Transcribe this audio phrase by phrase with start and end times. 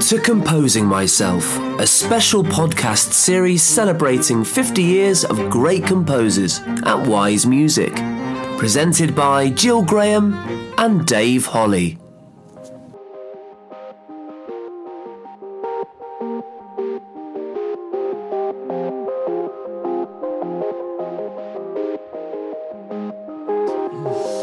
[0.00, 7.44] to Composing Myself, a special podcast series celebrating 50 years of great composers at Wise
[7.44, 7.94] Music.
[8.56, 10.32] Presented by Gill Graham
[10.78, 11.98] and Dave Holley.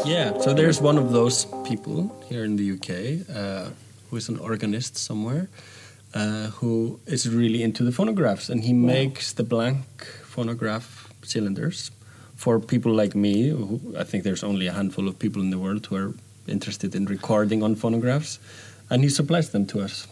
[0.06, 3.70] Yeah, so there's one of those people here in the UK uh,
[4.10, 5.48] who is an organist somewhere
[6.14, 11.90] uh, who is really into the phonographs and he makes the blank phonograph cylinders
[12.36, 13.48] for people like me.
[13.48, 16.14] Who, I think there's only a handful of people in the world who are
[16.46, 18.38] interested in recording on phonographs
[18.90, 20.06] and he supplies them to us.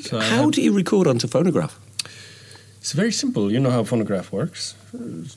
[0.00, 1.78] So How do you record onto phonograph?
[2.86, 3.50] It's very simple.
[3.50, 4.76] You know how a phonograph works.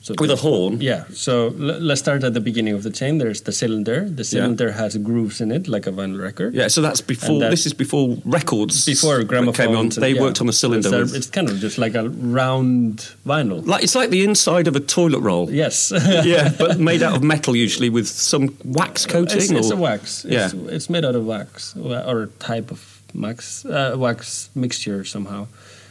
[0.02, 0.80] So With a horn?
[0.80, 1.02] Yeah.
[1.12, 3.18] So l- let's start at the beginning of the chain.
[3.18, 4.08] There's the cylinder.
[4.08, 6.54] The cylinder has grooves in it, like a vinyl record.
[6.54, 7.40] Yeah, so that's before.
[7.40, 8.86] That- this is before records.
[8.86, 9.56] Before gramophones.
[9.56, 9.86] came on.
[9.86, 10.20] and- They yeah.
[10.20, 11.02] worked on a cylinder.
[11.02, 13.66] It's, a- it's kind of just like a round vinyl.
[13.66, 15.50] like it's like the inside of a toilet roll.
[15.50, 15.90] Yes.
[16.24, 19.38] yeah, but made out of metal usually with some wax coating.
[19.38, 20.24] It's, it's a wax.
[20.24, 20.44] Yeah.
[20.44, 22.80] It's, it's made out of wax or a type of
[23.12, 25.48] wax, uh, wax mixture somehow.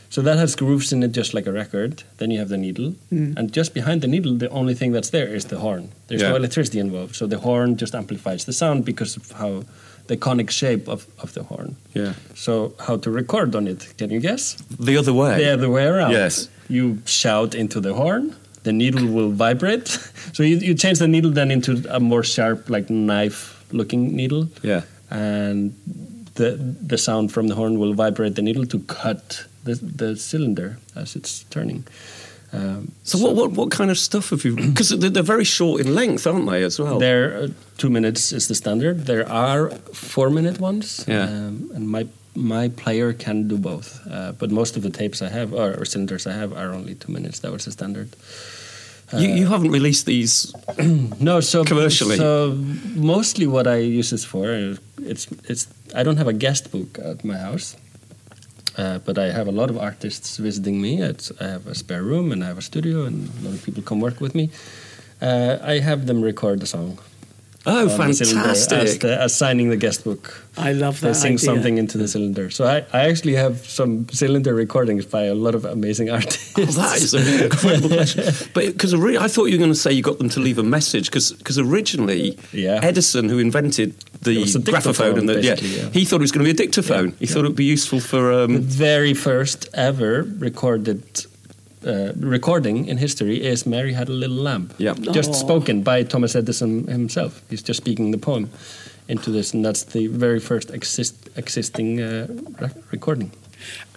[0.09, 2.03] So that has grooves in it just like a record.
[2.17, 2.95] Then you have the needle.
[3.11, 3.37] Mm.
[3.37, 5.91] And just behind the needle, the only thing that's there is the horn.
[6.07, 7.15] There's no electricity involved.
[7.15, 9.63] So the horn just amplifies the sound because of how
[10.07, 11.75] the conic shape of, of the horn.
[11.93, 12.13] Yeah.
[12.33, 13.93] So how to record on it?
[13.97, 14.55] Can you guess?
[14.79, 15.37] The other way.
[15.37, 16.11] The other way around.
[16.11, 16.49] Yes.
[16.67, 19.87] You shout into the horn, the needle will vibrate.
[20.33, 24.49] so you, you change the needle then into a more sharp, like knife looking needle.
[24.63, 24.81] Yeah.
[25.11, 25.75] And
[26.35, 30.77] the, the sound from the horn will vibrate the needle to cut the, the cylinder
[30.95, 31.83] as it's turning.
[32.53, 34.55] Um, So, what, what what kind of stuff have you?
[34.55, 36.63] Because they're, they're very short in length, aren't they?
[36.65, 36.97] As well.
[36.99, 39.05] There, uh, two minutes is the standard.
[39.05, 41.29] There are four minute ones, Yeah.
[41.29, 43.99] um, and my my player can do both.
[44.09, 46.95] Uh, but most of the tapes I have, or, or cylinders I have, are only
[46.95, 47.39] two minutes.
[47.39, 48.07] That was the standard.
[49.13, 50.53] you, you haven't released these.
[51.19, 52.17] No, so Commercially.
[52.17, 52.55] So
[52.95, 54.75] mostly what I use this for, uh,
[55.11, 55.67] it's it's.
[55.99, 57.75] I don't have a guest book at my house,
[58.79, 61.03] uh, but I have a lot of artists visiting me.
[61.03, 61.13] I
[61.55, 63.99] have a spare room and I have a studio, and a lot of people come
[63.99, 64.49] work with me.
[65.21, 66.99] Uh, I have them record the song.
[67.65, 69.01] Oh, on the As, fantastic!
[69.01, 70.45] the, as signing the guest book.
[70.57, 71.39] I love They that sing idea.
[71.45, 72.49] something into the cylinder.
[72.49, 76.53] So I, I actually have some cylinder recordings by a lot of amazing artists.
[76.57, 78.23] Oh, that is an incredible question.
[78.53, 80.63] But because I thought you were going to say you got them to leave a
[80.63, 82.79] message because originally Yeah.
[82.81, 85.89] Edison, who invented the graphophone and the yeah, yeah.
[85.89, 87.11] he thought it was going to be a dictaphone.
[87.19, 91.25] he thought it would be useful for the um, very first ever recorded
[91.85, 94.69] uh, recording in history is Mary Had a Little Lamb.
[94.77, 94.95] Yeah.
[95.13, 95.33] Just Oh.
[95.33, 97.41] spoken by Thomas Edison himself.
[97.49, 98.49] He's just speaking the poem
[99.07, 102.27] into this, and that's the very first exist, existing uh,
[102.61, 103.31] re- recording.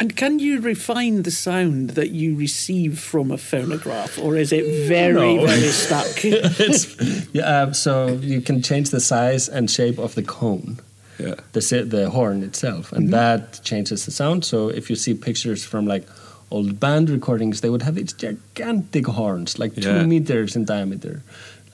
[0.00, 4.64] And can you refine the sound that you receive from a phonograph, or is it
[4.88, 5.46] very, No.
[5.46, 6.24] very stuck?
[6.24, 6.96] it's,
[7.32, 10.78] yeah, uh, so you can change the size and shape of the cone.
[11.18, 11.34] yeah.
[11.52, 14.44] the the horn itself, and that changes the sound.
[14.44, 16.06] So if you see pictures from like
[16.52, 20.06] old band recordings, they would have these gigantic horns, like two Yeah.
[20.06, 21.22] meters in diameter,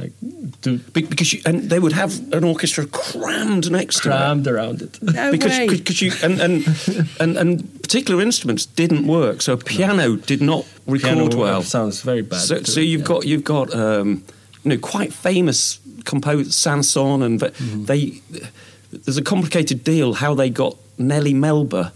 [0.00, 0.12] like
[0.62, 4.12] to because you, and they would have an orchestra crammed next to it.
[4.12, 4.98] crammed around it.
[5.02, 5.66] No because way.
[5.68, 6.64] because you and and,
[7.20, 9.42] and and particular instruments didn't work.
[9.42, 11.62] So piano did not record Piano well.
[11.62, 12.40] sounds very bad.
[12.40, 13.06] So, too, so you've yeah.
[13.14, 14.22] got you've got um,
[14.64, 17.84] you know quite famous composers Sanson and Mm-hmm.
[17.84, 18.20] they
[19.04, 21.92] there's a complicated deal how they got Nellie Melba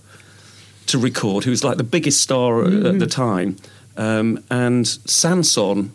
[0.86, 3.56] to record, who was like the biggest star at- at the time,
[3.96, 5.92] um, and Sanson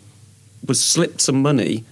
[0.66, 1.84] was slipped some money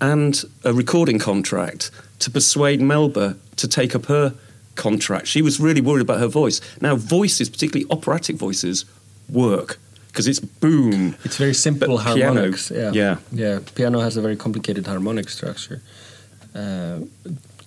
[0.00, 4.34] and a recording contract to persuade Melba to take up her
[4.74, 5.26] contract.
[5.26, 6.60] She was really worried about her voice.
[6.80, 8.84] Now, voices, particularly operatic voices,
[9.28, 11.14] work because it's boom.
[11.24, 12.70] It's very simple But piano, harmonics.
[12.70, 12.90] yeah.
[12.92, 13.16] yeah.
[13.32, 13.60] yeah.
[13.74, 15.80] Piano has a very complicated harmonic structure.
[16.54, 17.00] Uh,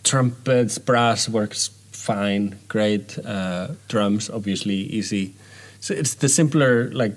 [0.04, 1.70] trumpets, brass works
[2.06, 3.18] fine, great.
[3.26, 5.34] Uh, drums, obviously, easy.
[5.80, 7.16] So it's the simpler, like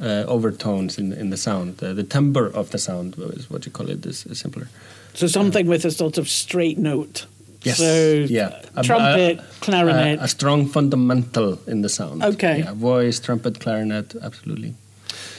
[0.00, 1.82] uh, overtones in in the sound.
[1.82, 4.06] Uh, the timbre of the sound is what you call it.
[4.06, 4.66] Is, is simpler.
[5.14, 7.26] so something with a sort of straight note.
[7.64, 7.78] Yes.
[7.78, 8.60] So yeah.
[8.76, 10.18] A- trumpet, a- clarinet.
[10.20, 12.22] A, a strong fundamental in the sound.
[12.22, 12.58] Okay.
[12.58, 14.74] Yeah, voice, trumpet, clarinet, absolutely.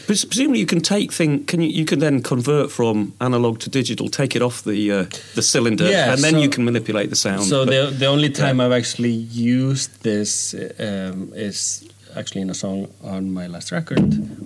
[0.07, 1.45] Pres- Presumably, you can take thing.
[1.45, 1.69] Can you?
[1.69, 5.06] You can then convert from analog to digital, take it off the uh,
[5.36, 7.44] the cylinder, Yeah, and then so- you can manipulate the sound.
[7.44, 9.13] So But- the the only time I've actually
[9.56, 11.83] used this um, is
[12.15, 14.00] actually in a song on my last record.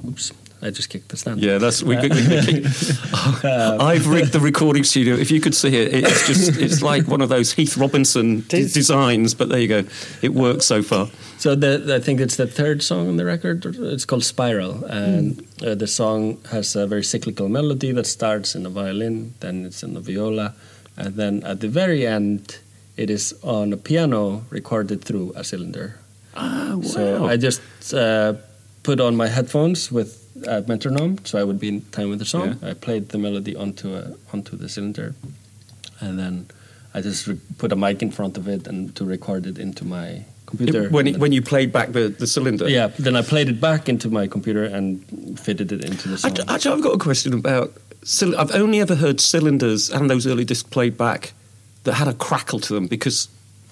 [0.07, 0.31] Oops,
[0.61, 1.39] I just kicked the stand.
[1.39, 1.95] Yeah, that's we.
[1.95, 2.65] we, we keep,
[3.43, 5.15] I've rigged the recording studio.
[5.15, 8.67] If you could see it, it's just it's like one of those Heath Robinson d-
[8.67, 9.33] designs.
[9.33, 9.83] But there you go.
[10.21, 11.07] It works so far.
[11.37, 13.65] So the, I think it's the third song on the record.
[13.65, 18.65] It's called Spiral, and uh, the song has a very cyclical melody that starts in
[18.65, 20.53] a violin, then it's in the viola,
[20.97, 22.59] and then at the very end,
[22.97, 25.99] it is on a piano recorded through a cylinder.
[26.39, 26.81] Ah, wow.
[26.81, 27.61] So I just
[27.93, 28.33] uh,
[28.83, 30.15] put on my headphones with
[30.47, 32.57] a metronome, so I would be in time with the song.
[32.61, 32.69] Yeah.
[32.71, 35.13] I played the melody onto a, onto the cylinder,
[35.99, 36.47] and then
[36.93, 39.83] I just re- put a mic in front of it and to record it into
[39.85, 40.89] my computer.
[40.89, 42.69] when it, when you played back the, the cylinder.
[42.69, 46.31] yeah, then I played it back into my computer and fitted it into the song.
[46.31, 47.73] Actually, actually, I've got a question about.
[48.37, 51.33] I've only ever heard cylinders and those early discs played back
[51.83, 53.27] that had a crackle to them because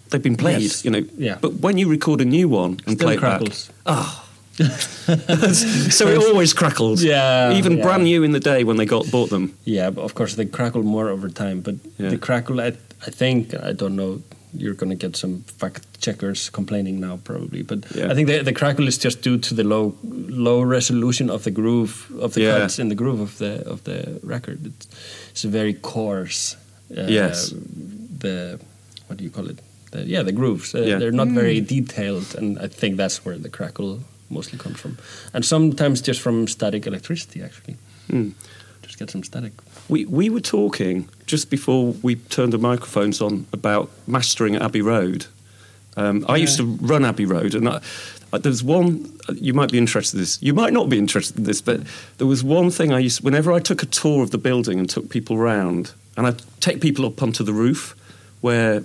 [0.09, 0.83] they've been played, Yes.
[0.86, 1.04] you know.
[1.18, 1.38] Yeah.
[1.42, 3.69] But when you record a new one and Still play it crackles.
[3.86, 4.06] back,
[5.92, 7.04] so it always crackles.
[7.04, 7.83] Yeah, Even yeah.
[7.83, 9.54] brand new in the day when they got bought them.
[9.65, 11.62] Yeah, but of course they crackle more over time.
[11.62, 12.09] But Yeah.
[12.09, 12.74] the crackle, I,
[13.06, 14.21] I think, I don't know.
[14.54, 17.62] You're going to get some fact checkers complaining now, probably.
[17.63, 18.12] But Yeah.
[18.12, 21.51] I think the, the crackle is just due to the low low resolution of the
[21.51, 22.59] groove of the Yeah.
[22.59, 24.65] cuts in the groove of the of the record.
[24.65, 24.88] It's,
[25.31, 26.56] it's very coarse.
[26.89, 27.54] Uh, Yes.
[28.19, 28.59] The
[29.07, 29.59] what do you call it?
[29.92, 30.74] The, yeah, the grooves.
[30.75, 31.00] Uh, Yeah.
[31.00, 34.00] They're not very detailed, and I think that's where the crackle
[34.30, 34.98] mostly comes from.
[35.34, 37.75] And sometimes just from static electricity, actually.
[38.10, 38.30] Hmm.
[38.81, 39.51] Just get some static.
[39.89, 45.25] We we were talking just before we turned the microphones on about mastering Abbey Road.
[45.98, 47.81] Um, I used to run Abbey Road, and I,
[48.31, 50.38] uh, there's one you might be interested in this.
[50.42, 51.81] You might not be interested in this, but
[52.18, 53.24] there was one thing I used.
[53.24, 56.80] Whenever I took a tour of the building and took people round, and I'd take
[56.80, 57.95] people up onto the roof,
[58.42, 58.83] where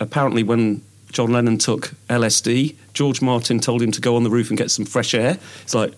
[0.00, 0.82] apparently when
[1.12, 4.70] John Lennon took LSD, George Martin told him to go on the roof and get
[4.70, 5.38] some fresh air.
[5.62, 5.94] It's like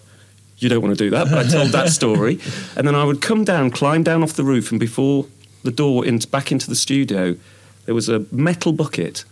[0.58, 2.38] you don't want to do that, but I told that story.
[2.76, 5.26] And then I would come down, climb down off the roof, and before
[5.64, 7.36] the door in, back into the studio,
[7.84, 9.24] there was a metal bucket.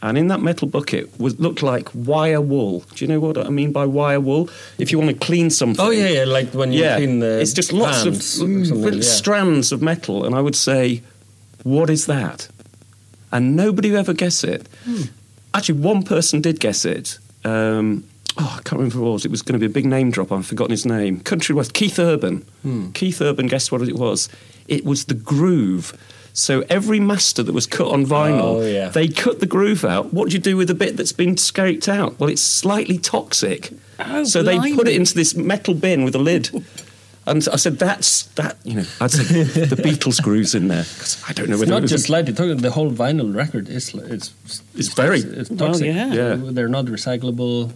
[0.00, 2.80] And in that metal bucket was looked like wire wool.
[2.94, 4.50] Do you know what I mean by wire wool?
[4.76, 5.84] If you want to clean something.
[5.84, 6.96] Oh yeah, yeah, like when you yeah.
[6.96, 9.00] clean the it's just lots of yeah.
[9.00, 11.02] strands of metal, and I would say,
[11.62, 12.48] "What is that?"
[13.32, 14.68] And nobody would ever guess it.
[14.84, 15.02] Hmm.
[15.54, 17.18] Actually, one person did guess it.
[17.44, 18.04] Um,
[18.38, 19.24] oh, I can't remember who it was.
[19.24, 20.30] It was going to be a big name drop.
[20.32, 21.20] I've forgotten his name.
[21.20, 21.74] Country West.
[21.74, 22.38] Keith Urban.
[22.62, 22.90] Hmm.
[22.92, 24.28] Keith Urban guessed what it was.
[24.68, 25.96] It was the groove.
[26.34, 28.88] So every master that was cut on vinyl, Oh, yeah.
[28.88, 30.14] they cut the groove out.
[30.14, 32.18] What do you do with the bit that's been scraped out?
[32.18, 33.70] Well, it's slightly toxic.
[33.98, 36.48] Oh, so they put it into this metal bin with a lid.
[37.26, 39.26] And I said, "That's that." You know, I said
[39.70, 42.06] the Beatles grooves in there 'cause I don't know It's whether not it was just
[42.06, 42.58] slightly toxic.
[42.58, 44.32] The whole vinyl record is li- it's
[44.74, 45.86] It's very- it's Well, toxic.
[45.86, 46.12] yeah.
[46.12, 46.36] Yeah.
[46.56, 47.70] they're not recyclable.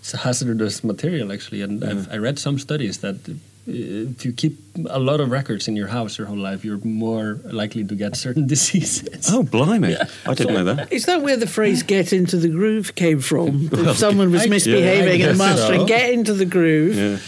[0.00, 3.32] It's a hazardous material actually, and I've, I read some studies that uh,
[3.68, 4.54] if you keep
[4.88, 8.16] a lot of records in your house your whole life, you're more likely to get
[8.16, 9.28] certain diseases.
[9.32, 9.96] Oh, blimey!
[10.24, 10.92] I didn't know that.
[10.92, 13.68] Is that where the phrase "get into the groove" came from?
[13.72, 15.86] if someone was I- misbehaving yeah, I and mastering, so.
[15.86, 16.94] get into the groove.
[16.96, 17.18] Yeah.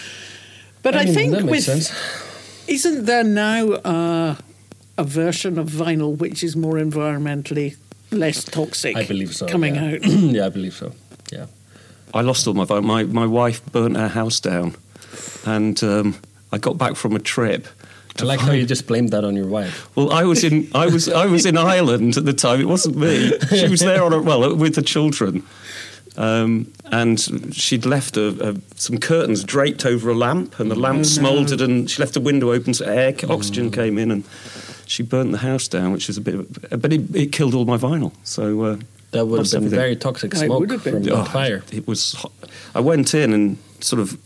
[0.93, 1.93] But I, mean, think that makes with sense.
[2.67, 4.37] isn't there now uh,
[4.97, 7.77] a version of vinyl which is more environmentally
[8.11, 8.97] less toxic?
[8.97, 9.47] I believe so.
[9.47, 9.85] Coming yeah.
[9.85, 10.07] out.
[10.07, 10.95] yeah, I believe so.
[11.31, 11.47] Yeah.
[12.15, 12.85] I lost all my vinyl.
[12.85, 14.77] my my wife burnt her house down,
[15.45, 16.17] and um,
[16.53, 17.69] I got back from a trip.
[18.19, 19.95] I like how you just blamed that on your wife.
[19.95, 22.63] Well, I was in I was I was in Ireland at the time.
[22.63, 23.39] It wasn't me.
[23.51, 25.43] She was there on a, well with the children,
[26.19, 27.19] um, and
[27.55, 31.89] she'd left a, a, some curtains draped over a lamp, and the lamp smouldered, and
[31.91, 34.25] she left a window open so air oxygen came in, and
[34.87, 36.35] she burnt the house down, which was a bit.
[36.35, 38.13] Of, but it, it killed all my vinyl.
[38.25, 38.63] So.
[38.63, 38.77] Uh,
[39.13, 39.79] That would have been everything.
[39.79, 41.05] very toxic It smoke would have been.
[41.05, 41.63] from Oh, fire.
[41.73, 42.13] It was.
[42.15, 42.33] Hot.
[42.75, 44.19] I went in and sort of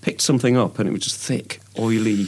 [0.00, 2.26] picked something up, and it was just thick, oily,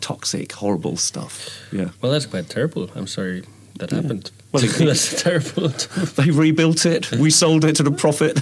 [0.00, 1.50] toxic, horrible stuff.
[1.72, 1.90] Yeah.
[2.00, 2.90] Well, that's quite terrible.
[2.94, 3.42] I'm sorry
[3.78, 4.30] that happened.
[4.54, 5.68] Well, Well, it- that's terrible.
[6.16, 7.10] They rebuilt it.
[7.12, 8.38] We sold it at a profit.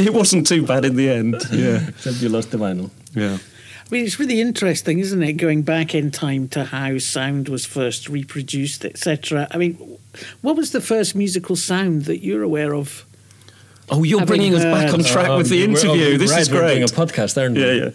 [0.00, 1.36] it wasn't too bad in the end.
[1.52, 1.86] Yeah.
[1.88, 2.90] Except you lost the vinyl.
[3.14, 3.36] Yeah.
[3.36, 5.34] I mean, it's really interesting, isn't it?
[5.34, 9.46] Going back in time to how sound was first reproduced, etc.
[9.50, 9.74] I mean,
[10.42, 13.04] what was the first musical sound that you're aware of?
[13.90, 16.18] Oh, you're Having bringing us back on heard- track with the Um, interview.
[16.18, 16.92] this right, is we're doing great.
[16.92, 17.62] a podcast, aren't we?
[17.62, 17.90] Yeah,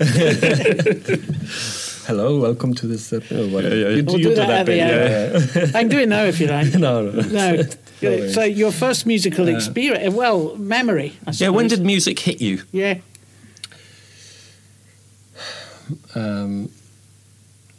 [1.18, 1.18] yeah.
[2.05, 3.13] Hello, welcome to this.
[3.13, 3.19] Uh.
[3.29, 3.89] Yeah, yeah.
[3.89, 5.51] You, We'll you do that at the bit, end.
[5.55, 6.72] yeah, I can do it now if you like.
[6.74, 6.77] yeah.
[6.88, 7.63] no, no, No.
[8.27, 11.13] so your first musical experience, well, memory.
[11.25, 12.63] I Yeah, when did music hit you?
[12.72, 12.95] Yeah.
[16.15, 16.69] Um,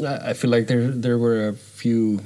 [0.01, 2.21] I I feel like there there were a few,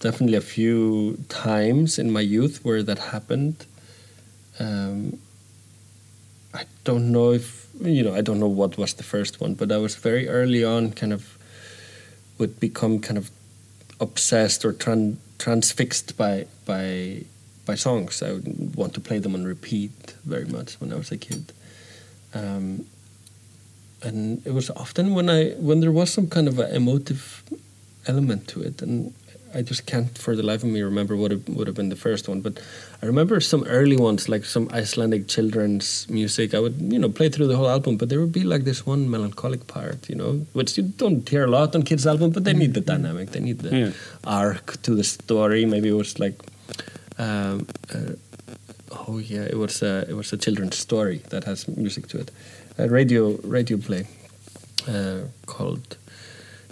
[0.00, 3.66] definitely a few times in my youth where that happened.
[4.58, 5.18] Um,
[6.54, 9.72] I don't know if you know I don't know what was the first one, but
[9.72, 11.38] I was very early on kind of
[12.38, 13.30] would become kind of
[14.00, 17.24] obsessed or tran- transfixed by by
[17.64, 18.22] by songs.
[18.22, 21.52] I would want to play them on repeat very much when I was a kid.
[22.34, 22.86] Um,
[24.02, 27.42] and it was often when I when there was some kind of emotive
[28.06, 29.14] element to it, and
[29.54, 31.96] I just can't for the life of me remember what it would have been the
[31.96, 32.40] first one.
[32.40, 32.58] But
[33.02, 36.54] I remember some early ones, like some Icelandic children's music.
[36.54, 38.86] I would you know play through the whole album, but there would be like this
[38.86, 42.44] one melancholic part, you know, which you don't hear a lot on kids' album, but
[42.44, 43.90] they need the dynamic, they need the Yeah.
[44.24, 45.64] arc to the story.
[45.66, 46.34] Maybe it was like.
[47.18, 48.14] Um, uh,
[49.06, 52.30] oh yeah, it was a, it was a children's story that has music to it.
[52.78, 54.06] A radio radio play
[54.88, 55.96] uh, called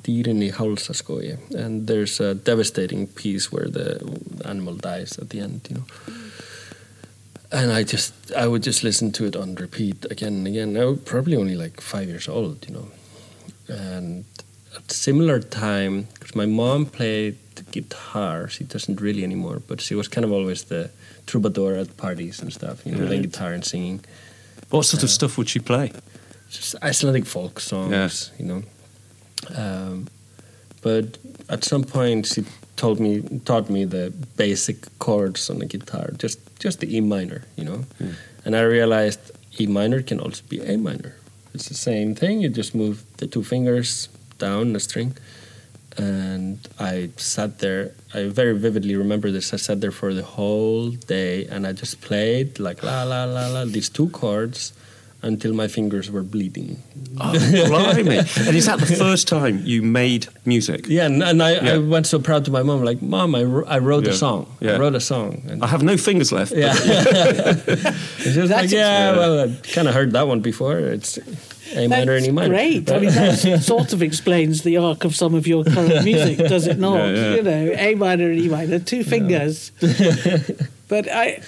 [0.02, 4.00] Dýrin í Hálsaskógi, and there's a devastating piece where the
[4.44, 5.86] animal dies at the end, you know.
[7.52, 10.76] And I just I would just listen to it on repeat again and again.
[10.76, 12.88] I was probably only like five years old, you know.
[13.68, 14.24] And
[14.76, 17.36] at a similar time, because my mom played
[17.72, 20.90] guitar, she doesn't really anymore, but she was kind of always the
[21.26, 24.00] troubadour at parties and stuff, you know, playing guitar and singing.
[24.70, 25.92] What sort of uh, stuff would she play?
[26.50, 28.62] just Icelandic folk songs, you know.
[29.56, 30.08] Um,
[30.82, 31.18] but
[31.48, 32.44] at some point, she
[32.76, 37.42] told me, taught me the basic chords on the guitar, just just the E minor,
[37.56, 37.84] you know.
[38.44, 39.20] And I realized
[39.60, 41.14] E minor can also be A minor.
[41.54, 42.40] It's the same thing.
[42.40, 45.16] You just move the two fingers down the string.
[45.98, 47.92] And I sat there.
[48.14, 49.52] I very vividly remember this.
[49.52, 53.48] I sat there for the whole day, and I just played like la la la
[53.48, 54.72] la these two chords
[55.22, 56.82] until my fingers were bleeding.
[57.20, 57.32] Oh,
[57.68, 58.18] blimey.
[58.18, 60.86] and is that the first time you made music?
[60.88, 61.74] Yeah, and, and I, Yeah.
[61.74, 64.12] I went so proud to my mom, like, Mom, I, I wrote Yeah.
[64.12, 64.46] a song.
[64.60, 64.76] Yeah.
[64.76, 65.42] I wrote a song.
[65.48, 66.52] And, I have no fingers left.
[66.52, 66.72] yeah.
[66.74, 67.96] and
[68.32, 69.16] she was like, Yeah, Yeah.
[69.16, 70.78] well, I kind of heard that one before.
[70.78, 71.18] It's
[71.76, 72.48] A minor and E minor.
[72.54, 72.90] Great.
[72.90, 76.66] I mean, that sort of explains the arc of some of your current music, does
[76.66, 76.96] it not?
[76.96, 77.34] Yeah, yeah.
[77.34, 79.70] You know, A minor and E minor, two fingers.
[80.88, 81.42] but I,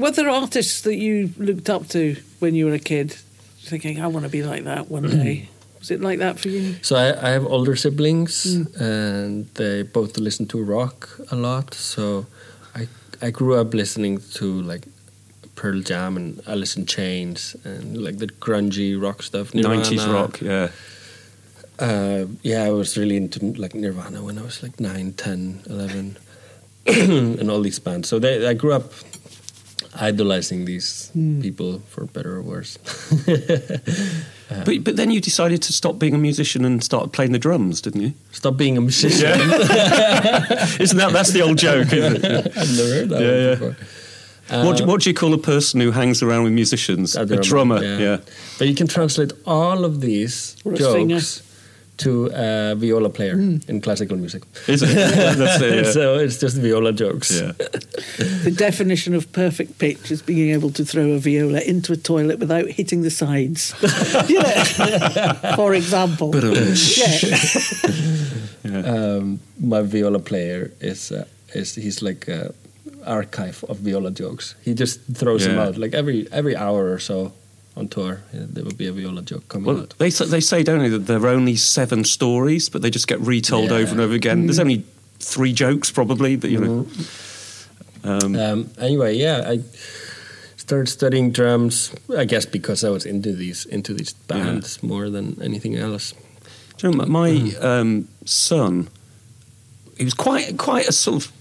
[0.00, 3.12] were there artists that you looked up to when you were a kid,
[3.60, 5.48] thinking, "I want to be like that one day"?
[5.78, 6.74] Was it like that for you?
[6.82, 8.44] So I, I have older siblings,
[8.78, 11.74] and they both listen to rock a lot.
[11.74, 12.26] So
[12.74, 12.88] I
[13.22, 14.86] I grew up listening to like
[15.60, 19.52] Pearl Jam and Alice in Chains and like the grungy rock stuff.
[19.52, 20.68] 90s rock, yeah.
[21.78, 26.16] Uh, yeah, I was really into like Nirvana when I was like 9, 10, 11,
[26.86, 28.08] and all these bands.
[28.08, 28.92] So they, I grew up
[29.94, 31.10] idolizing these
[31.42, 32.78] people for better or worse.
[34.64, 37.80] But, but then you decided to stop being a musician and start playing the drums,
[37.80, 38.14] didn't you?
[38.32, 39.30] Stop being a musician.
[40.80, 41.92] Isn't that that's the old joke?
[41.92, 42.46] Isn't it?
[42.56, 43.54] I've never heard that Yeah, one yeah.
[43.54, 44.64] before.
[44.66, 47.14] what, do, uh, what do you call a person who hangs around with musicians?
[47.16, 47.42] A A drummer,
[47.78, 47.82] drummer.
[47.84, 47.98] yeah.
[47.98, 48.16] yeah.
[48.58, 51.42] But you can translate all of these Or a jokes
[52.00, 53.34] to a viola player
[53.68, 54.42] in classical music.
[54.66, 54.94] Is it?
[54.94, 55.92] That's it, yeah.
[55.98, 57.40] so it's just viola jokes.
[57.40, 57.52] Yeah.
[58.44, 62.38] The definition of perfect pitch is being able to throw a viola into a toilet
[62.38, 63.72] without hitting the sides.
[65.56, 66.34] For example.
[68.64, 68.80] yeah.
[68.92, 72.54] um, my viola player is uh, is he's like a
[73.06, 74.54] archive of viola jokes.
[74.62, 77.32] He just throws them out like every every hour or so
[77.80, 78.20] on tour.
[78.32, 79.94] there will be a viola joke coming Well, out.
[79.98, 83.18] they, they say, don't they, that there are only seven stories, but they just get
[83.20, 83.76] retold Yeah.
[83.78, 84.46] over and over again.
[84.46, 84.84] There's only
[85.18, 86.86] three jokes, probably, that, you know.
[88.04, 89.60] Um, Um, anyway, yeah, I
[90.56, 91.92] started studying drums.
[92.16, 96.14] I guess because I was into these into these bands more than anything else.
[96.78, 98.88] Do you know, my um, son,
[99.98, 101.32] he was quite quite a sort of,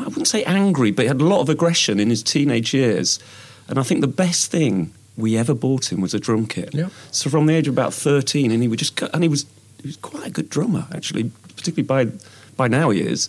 [0.00, 3.18] I wouldn't say angry, but he had a lot of aggression in his teenage years.
[3.68, 6.74] And I think the best thing we ever bought him was a drum kit.
[7.10, 9.46] So from the age of about thirteen, and he would just, cut- and he was
[9.80, 12.16] he was quite a good drummer actually, particularly by
[12.56, 13.28] by now he is.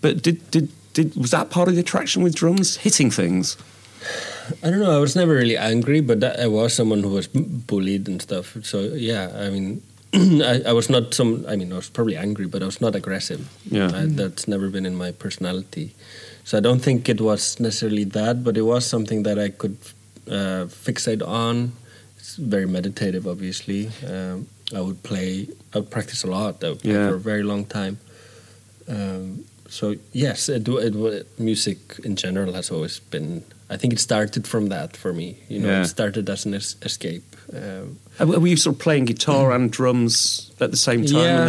[0.00, 3.56] But did did did was that part of the attraction with drums, hitting things?
[4.62, 4.96] I don't know.
[4.96, 8.56] I was never really angry, but that, I was someone who was bullied and stuff.
[8.62, 9.82] So yeah, I mean,
[10.14, 11.44] I, I was not some.
[11.46, 13.48] I mean, I was probably angry, but I was not aggressive.
[13.70, 13.90] Yeah.
[13.94, 15.94] I, that's never been in my personality.
[16.44, 19.76] So I don't think it was necessarily that, but it was something that I could
[20.30, 21.72] uh, fixate on.
[22.18, 23.90] It's very meditative, obviously.
[24.06, 25.48] Um, I would play.
[25.74, 26.62] I would practice a lot.
[26.64, 27.08] I would play Yeah.
[27.08, 27.98] for a very long time.
[28.88, 33.42] Um, so yes, it, it, it, music in general has always been.
[33.70, 35.36] I think it started from that for me.
[35.48, 35.82] You know, Yeah.
[35.82, 37.36] it started as an es- escape.
[37.52, 41.48] Um, Uh, Were you sort of playing guitar and drums at the same time, Yeah.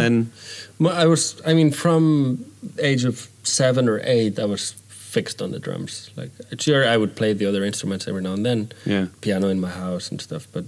[0.80, 2.44] then I was, I mean, from
[2.78, 4.74] age of seven or eight, I was
[5.10, 6.10] fixed on the drums.
[6.16, 9.06] Like sure, I would play the other instruments every now and then, Yeah.
[9.20, 10.64] piano in my house and stuff, but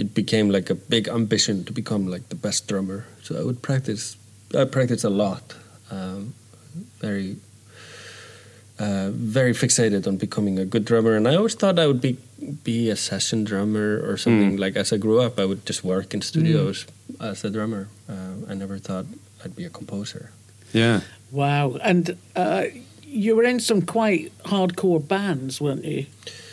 [0.00, 3.04] it became like a big ambition to become like the best drummer.
[3.22, 4.16] So I would practice.
[4.54, 5.54] I practiced a lot.
[5.90, 6.34] Um,
[7.00, 7.36] very,
[8.78, 12.16] uh, very fixated on becoming a good drummer, and I always thought I would be
[12.64, 14.58] be a session drummer or something.
[14.58, 16.84] Like as I grew up, I would just work in studios
[17.20, 17.88] as a drummer.
[18.08, 19.06] Uh, I never thought
[19.42, 20.30] I'd be a composer.
[20.74, 21.00] Yeah.
[21.32, 21.78] Wow.
[21.82, 22.64] And uh,
[23.16, 26.06] you were in some quite hardcore bands, weren't you?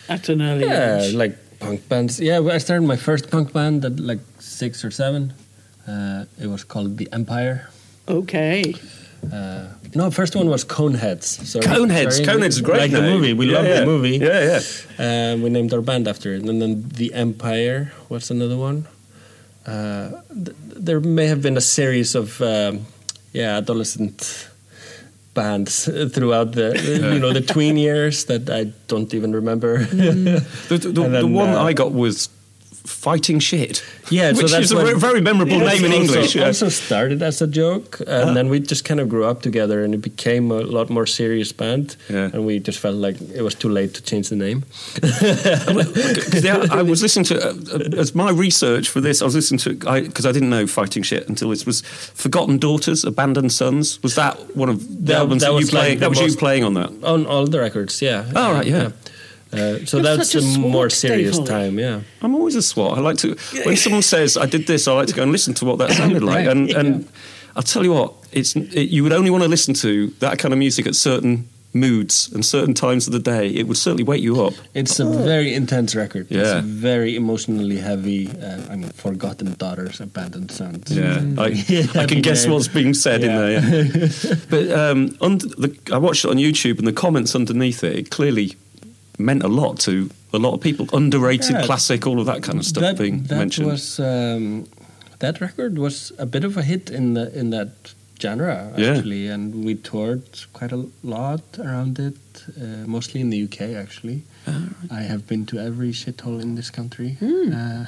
[0.09, 1.13] At an early Yeah, age.
[1.13, 2.19] like punk bands.
[2.19, 5.33] Yeah, I started my first punk band at like six or seven.
[5.87, 7.69] Uh, it was called The Empire.
[8.07, 8.73] Okay.
[9.31, 11.23] Uh, no, first one was Coneheads.
[11.45, 12.13] Sorry, Coneheads.
[12.13, 12.27] sorry.
[12.27, 13.33] Coneheads is great Like the movie.
[13.33, 13.79] We Yeah, love yeah.
[13.79, 14.17] the movie.
[14.17, 14.59] Yeah,
[14.99, 15.31] yeah.
[15.33, 16.43] Um, we named our band after it.
[16.43, 18.85] And then The Empire What's another one.
[19.65, 22.85] Uh, th- there may have been a series of um,
[23.31, 24.49] yeah adolescent
[25.33, 26.77] bands uh, throughout the
[27.13, 29.79] you know the tween years that I don't even remember.
[29.85, 32.29] The, the, the, And the then, one uh, I got was
[32.85, 33.81] Fighting Shit.
[34.11, 36.35] Yeah, so which that's is a very, memorable Yes, name in also, English.
[36.35, 36.47] yeah.
[36.47, 39.93] Also started as a joke, and then we just kind of grew up together, and
[39.93, 41.95] it became a lot more serious band.
[42.09, 42.29] Yeah.
[42.33, 44.63] And we just felt like it was too late to change the name.
[45.01, 49.21] I was listening to uh, as my research for this.
[49.21, 51.81] I was listening to because I, didn't know fighting shit until this was
[52.13, 54.01] Forgotten Daughters, Abandoned Sons.
[54.03, 55.99] Was that one of the That- albums that that, you was like playing?
[55.99, 56.91] that was you playing on that.
[57.03, 58.25] On all the records, yeah.
[58.35, 58.91] Oh, right, yeah.
[59.53, 62.01] Uh, so You're that's a a more serious Dave time, yeah.
[62.21, 62.97] I'm always a swat.
[62.97, 65.53] I like to when someone says I did this, I like to go and listen
[65.55, 66.47] to what that sounded like.
[66.47, 66.47] Right.
[66.47, 67.07] And and
[67.55, 70.53] I'll tell you what, it's it, you would only want to listen to that kind
[70.53, 73.47] of music at certain moods and certain times of the day.
[73.47, 74.53] It would certainly wake you up.
[74.75, 76.27] It's a very intense record.
[76.29, 76.59] Yeah.
[76.59, 78.29] It's very emotionally heavy.
[78.29, 80.91] Uh, I mean, Forgotten Daughters, Abandoned Sons.
[80.95, 81.47] Yeah, I,
[81.95, 83.29] I can guess what's being said Yeah.
[83.29, 83.85] in there.
[83.85, 84.35] Yeah.
[84.49, 88.09] but um, under the, I watched it on YouTube, and the comments underneath it, it
[88.11, 88.55] clearly
[89.17, 90.87] meant a lot to a lot of people.
[90.93, 91.65] Underrated, Yeah.
[91.65, 93.67] classic, all of that kind of stuff that, being that mentioned.
[93.67, 94.65] was um,
[95.19, 98.95] that record was a bit of a hit in the in that genre Yeah.
[98.95, 102.15] actually, and we toured quite a lot around it,
[102.61, 104.23] uh, mostly in the UK actually.
[104.91, 107.53] I have been to every shithole in this country Hmm.
[107.53, 107.85] uh,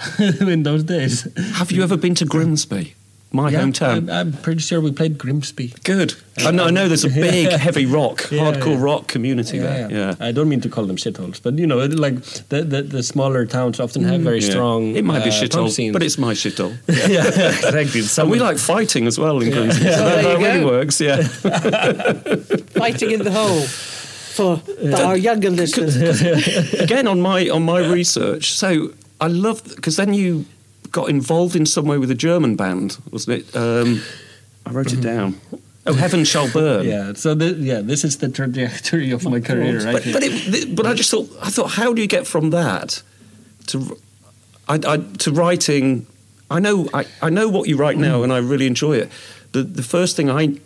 [0.53, 1.27] in those days.
[1.59, 2.93] Have you ever been to Grimsby,
[3.31, 3.97] my Yeah, hometown?
[3.97, 5.73] I'm, I'm pretty sure we played Grimsby.
[5.83, 6.13] Good.
[6.37, 8.81] I know, I know there's a big, heavy rock, Yeah, hardcore yeah.
[8.83, 9.91] rock community there.
[9.91, 10.15] Yeah.
[10.19, 13.45] I don't mean to call them shitholes, but you know, like the, the, the smaller
[13.45, 14.49] towns often have very Yeah.
[14.51, 14.95] strong.
[14.95, 16.77] It might be uh, shithole, but it's my shithole.
[16.87, 18.01] yeah, exactly.
[18.21, 19.83] And we like fighting as well in Grimsby.
[19.83, 21.21] So there that really works, yeah.
[22.77, 25.95] Fighting in the hole for the, our younger listeners.
[26.79, 28.53] again on my on my research.
[28.53, 30.45] So I love because then you
[30.95, 33.55] got involved in some way with a German band, wasn't it?
[33.55, 34.01] Um,
[34.65, 35.03] I wrote it mhm.
[35.03, 35.41] down.
[35.85, 36.85] Oh, heaven shall burn.
[36.95, 37.13] Yeah.
[37.13, 40.01] So the, yeah, this is the trajectory of my career, right?
[40.01, 43.03] But but, it, but I just thought I thought how do you get from that
[43.67, 43.99] to
[44.69, 46.07] I, I, to writing?
[46.49, 48.23] I know I, I know what you write now, mm.
[48.23, 49.11] and I really enjoy it.
[49.51, 50.59] The the first thing I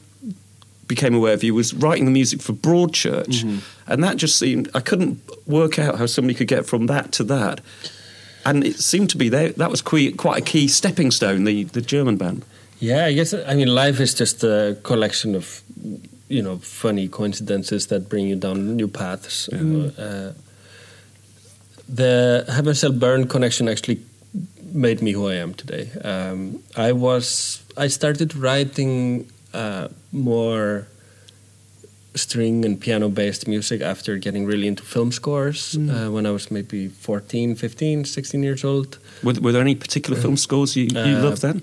[0.88, 3.92] became aware of you was writing the music for Broadchurch, mm-hmm.
[3.92, 7.24] and that just seemed I couldn't work out how somebody could get from that to
[7.26, 7.62] that.
[8.50, 9.50] And it seemed to be there.
[9.50, 11.44] That was quite, quite a key stepping stone.
[11.44, 12.44] The the German band.
[12.80, 15.62] Yeah, I guess I mean life is just a collection of
[16.30, 19.50] you know funny coincidences that bring you down new paths.
[19.50, 20.34] Uh,
[21.96, 24.00] the Heaven Shall Burn connection actually
[24.74, 25.90] made me who I am today.
[26.04, 30.88] Um, I was I started writing uh, more
[32.16, 36.50] string and piano based music after getting really into film scores uh, when I was
[36.52, 38.98] maybe 14, 15, 16 years old.
[39.24, 41.62] Were, were there any particular film scores you, you Uh, loved then?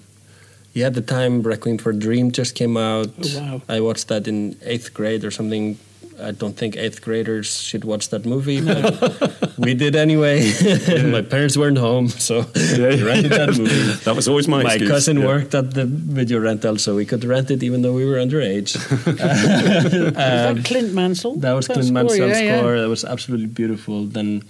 [0.73, 3.09] Yeah, at the time, Requiem for a Dream just came out.
[3.25, 3.63] Oh, wow.
[3.69, 5.79] I watched that in eighth grade or something.
[6.19, 10.41] I don't think eighth graders should watch that movie, but we did anyway.
[11.13, 13.93] my parents weren't home, so we rented that movie.
[14.05, 14.91] That was always my My excuse.
[14.91, 15.27] cousin Yeah.
[15.27, 18.77] worked at the video rental, so we could rent it even though we were underage.
[19.07, 19.17] Was
[20.15, 21.33] that Clint Mansell?
[21.33, 22.59] Um, That was Clint score, Mansell's yeah, yeah.
[22.59, 22.81] score.
[22.81, 24.07] That was absolutely beautiful.
[24.07, 24.43] Then,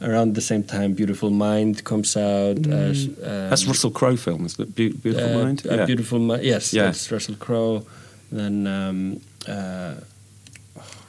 [0.00, 2.66] around the same time, Beautiful Mind comes out.
[2.66, 4.74] as, um, That's Russell Crowe film, isn't it?
[4.74, 5.66] Beau- Beautiful uh, Mind.
[5.66, 6.42] A Beautiful Mind.
[6.42, 6.84] Yes, Yeah.
[6.86, 7.84] that's Russell Crowe.
[8.30, 9.94] Then um, uh,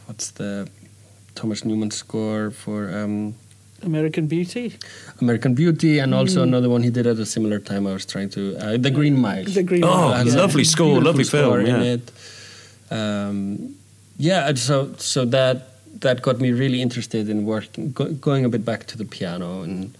[0.05, 0.67] what's the
[1.35, 3.35] Thomas Newman score for um,
[3.81, 4.73] American Beauty.
[5.21, 6.47] American Beauty, and also Mm.
[6.49, 7.85] another one he did at a similar time.
[7.87, 9.43] I was trying to uh, The Green Mile.
[9.45, 11.95] The Green Oh, Mile, has a lovely score, lovely film, score in yeah.
[11.95, 12.11] it.
[12.91, 13.75] Um,
[14.17, 15.57] yeah, so so that
[16.01, 19.61] that got me really interested in working, go, going a bit back to the piano,
[19.63, 19.95] and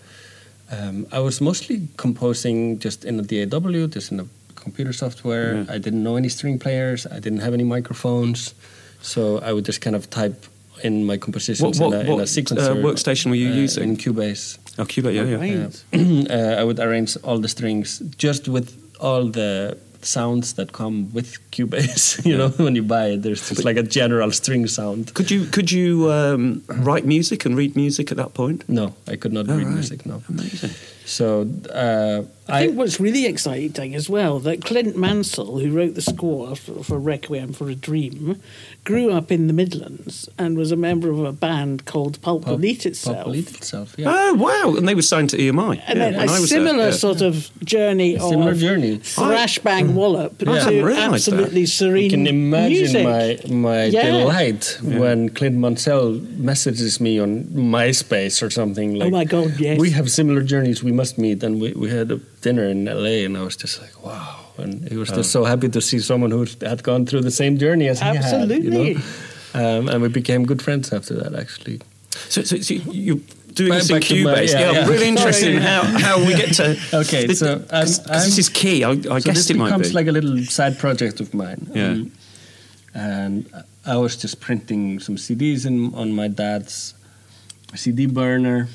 [0.72, 5.56] um, I was mostly composing just in a DAW, just in a computer software.
[5.56, 5.76] Yeah.
[5.76, 7.06] I didn't know any string players.
[7.08, 8.54] I didn't have any microphones,
[9.04, 10.46] so I would just kind of type
[10.84, 12.72] in my compositions What, what, in, a, in a what sequencer.
[12.72, 13.84] uh, workstation were you uh, using?
[13.90, 14.58] In Cubase.
[14.80, 16.28] oh, Cubase, yeah, yeah.
[16.30, 18.68] Uh, I would arrange all the strings just with
[19.00, 22.26] all the sounds that come with Cubase.
[22.30, 25.14] you know, when you buy it, there's just like a general string sound.
[25.14, 28.64] Could you could you um, write music and read music at that point?
[28.68, 29.74] No, I could not Oh, read right.
[29.74, 30.06] music.
[30.06, 30.22] No.
[30.28, 30.72] Amazing.
[31.06, 36.02] So uh, I think what's really exciting as well that Clint Mansell, who wrote the
[36.02, 38.42] score for, for Requiem for a Dream,
[38.86, 42.64] grew up in the Midlands and was a member of a band called Pop Will
[42.66, 43.18] Eat Itself.
[43.18, 43.96] Pop Will Eat Itself.
[43.98, 44.12] Yeah.
[44.14, 44.76] Oh wow!
[44.78, 45.82] And they were signed to EMI.
[45.88, 46.92] And yeah, then when I a was there, similar yeah.
[46.92, 48.98] sort of journey Similar of journey.
[48.98, 51.34] thrash bang wallop I hadn't to realised that.
[51.34, 53.04] absolutely serene You can imagine music.
[53.50, 54.04] my my Yeah.
[54.20, 59.08] delight when Clint Mansell messages me on MySpace or something like.
[59.08, 59.80] oh my god, yes.
[59.80, 60.82] We have similar journeys.
[60.84, 63.82] We must meet, and we, we had a dinner in LA, and I was just
[63.82, 64.40] like, wow.
[64.58, 67.58] And he was just so happy to see someone who had gone through the same
[67.58, 68.18] journey as he had.
[68.18, 68.92] Absolutely.
[68.92, 69.02] You know?
[69.80, 71.82] um, and we became good friends after that, actually.
[72.30, 73.18] So, so, so you're
[73.54, 74.52] doing Back- this in back to my- Cubase.
[74.54, 74.88] yeah, yeah, I'm yeah.
[74.88, 76.78] really interested in how, how we get to.
[77.02, 78.84] Okay, this, so I'm- 'cause- 'cause this is key.
[78.84, 79.94] I, I so guessed this it might becomes be.
[79.96, 81.68] like a little side project of mine.
[81.74, 81.90] Yeah.
[81.90, 82.12] Um,
[82.96, 83.52] and
[83.86, 86.94] I was just printing some CDs in, on my dad's
[87.76, 88.70] CD burner,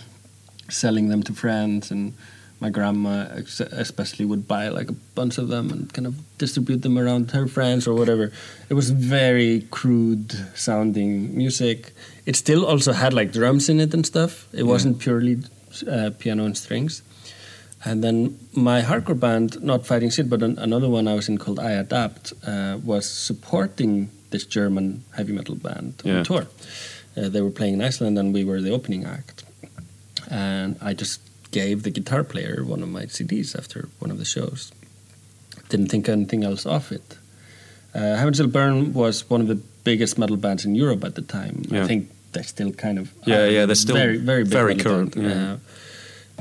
[0.69, 2.13] selling them to friends, and
[2.61, 3.27] my grandma
[3.73, 7.47] especially would buy like a bunch of them and kind of distribute them around her
[7.47, 8.33] friends or whatever.
[8.69, 11.93] It was very crude sounding music.
[12.27, 14.49] It still also had like drums in it and stuff.
[14.53, 15.39] It wasn't purely
[15.89, 17.03] uh, piano and strings.
[17.85, 21.39] And then my hardcore band, not Fighting Shit, but an, another one I was in
[21.39, 26.19] called I Adapt, uh, was supporting this German heavy metal band Yeah.
[26.19, 26.47] on tour.
[27.17, 29.38] Uh, they were playing in Iceland, and we were the opening act.
[30.31, 34.25] And I just gave the guitar player one of my CDs after one of the
[34.25, 34.73] shows.
[35.69, 37.19] Didn't think anything else of it.
[37.95, 41.23] Uh, Heaven Shall Burn was one of the biggest metal bands in Europe at the
[41.23, 41.65] time.
[41.69, 41.85] Yeah.
[41.85, 45.55] I think they're still kind of Yeah, yeah, they're still very very very current, yeah.
[45.55, 45.57] Uh,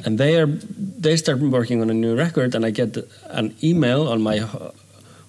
[0.06, 2.98] and they are they start working on a new record, and I get
[3.42, 4.40] an email on my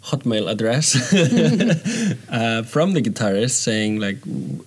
[0.08, 0.94] Hotmail address
[2.30, 4.18] uh, from the guitarist saying like,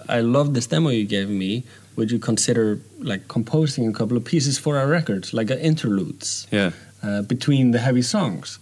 [0.08, 1.63] "I love this demo you gave me.
[1.95, 6.47] Would you consider like composing a couple of pieces for our records, like uh, interludes
[6.51, 6.71] yeah.
[7.04, 8.60] uh, between the heavy songs?"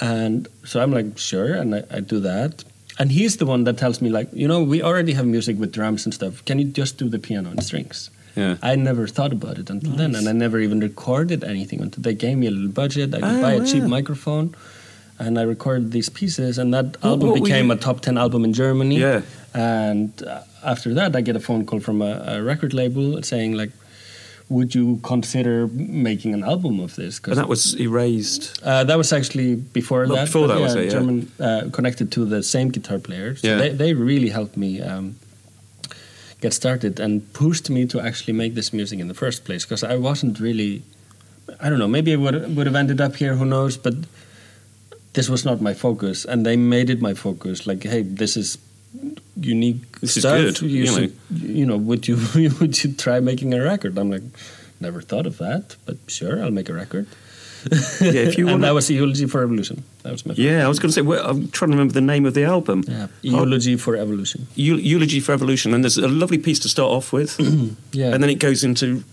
[0.00, 2.64] And so I'm like, "Sure," and I, I do that.
[2.98, 5.72] And he's the one that tells me like, you know, we already have music with
[5.72, 6.44] drums and stuff.
[6.44, 8.10] Can you just do the piano and strings?
[8.36, 8.56] Yeah.
[8.62, 12.14] I never thought about it until then, and I never even recorded anything until they
[12.14, 13.14] gave me a little budget.
[13.14, 14.54] I could Oh, buy a cheap microphone,
[15.26, 18.52] and I recorded these pieces, and that album what became a top ten album in
[18.52, 18.98] Germany.
[18.98, 19.20] Yeah.
[19.54, 23.52] And uh, after that, I get a phone call from a, a record label saying
[23.60, 23.70] like,
[24.48, 25.68] "Would you consider
[26.08, 28.44] making an album of this?" 'Cause And that was erased.
[28.62, 30.26] uh, that was actually before Well, that.
[30.26, 30.90] before that was it, yeah.
[30.98, 33.36] German uh, connected to the same guitar player.
[33.36, 33.58] So Yeah.
[33.62, 35.14] they, they really helped me um,
[36.40, 39.82] get started and pushed me to actually make this music in the first place because
[39.94, 40.82] I wasn't really.
[41.64, 41.88] I don't know.
[41.88, 43.34] Maybe I would would have ended up here.
[43.40, 43.76] Who knows?
[43.76, 43.94] But
[45.12, 47.66] this was not my focus, and they made it my focus.
[47.66, 48.58] Like, hey, this is
[49.36, 51.08] unique This is good, You, you know.
[51.30, 52.16] you know, would you
[52.60, 53.98] would you try making a record?
[53.98, 54.22] I'm like,
[54.80, 57.06] never thought of that, but sure, I'll make a record.
[58.00, 58.62] Yeah, if you and want.
[58.62, 59.84] that was Eulogy for Evolution.
[60.02, 61.02] That was my Yeah, I was going to say.
[61.02, 62.82] Well, I'm trying to remember the name of the album.
[62.88, 63.06] yeah.
[63.06, 64.46] Oh, Eulogy for Evolution.
[64.56, 67.38] Eulogy for Evolution, and there's a lovely piece to start off with,
[67.92, 68.12] Yeah.
[68.12, 69.04] and then it goes into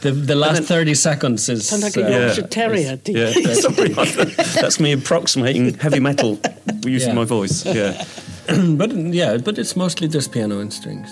[0.00, 1.68] the, the last then- 30 seconds is.
[1.68, 2.98] Sound like a uh, Yorkshire Terrier.
[3.06, 3.30] yeah.
[3.54, 3.88] Sorry,
[4.60, 6.38] that's me approximating heavy metal
[6.84, 7.14] using Yeah.
[7.14, 7.64] my voice.
[7.66, 8.04] Yeah,
[8.76, 11.08] but yeah, but it's mostly just piano and strings.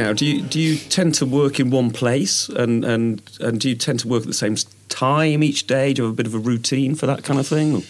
[0.00, 0.42] How do you now?
[0.42, 3.74] Do you do you tend to work in one place, and and and do you
[3.74, 4.56] tend to work at the same
[4.88, 5.92] time each day?
[5.92, 7.82] Do you have a bit of a routine for that kind of thing?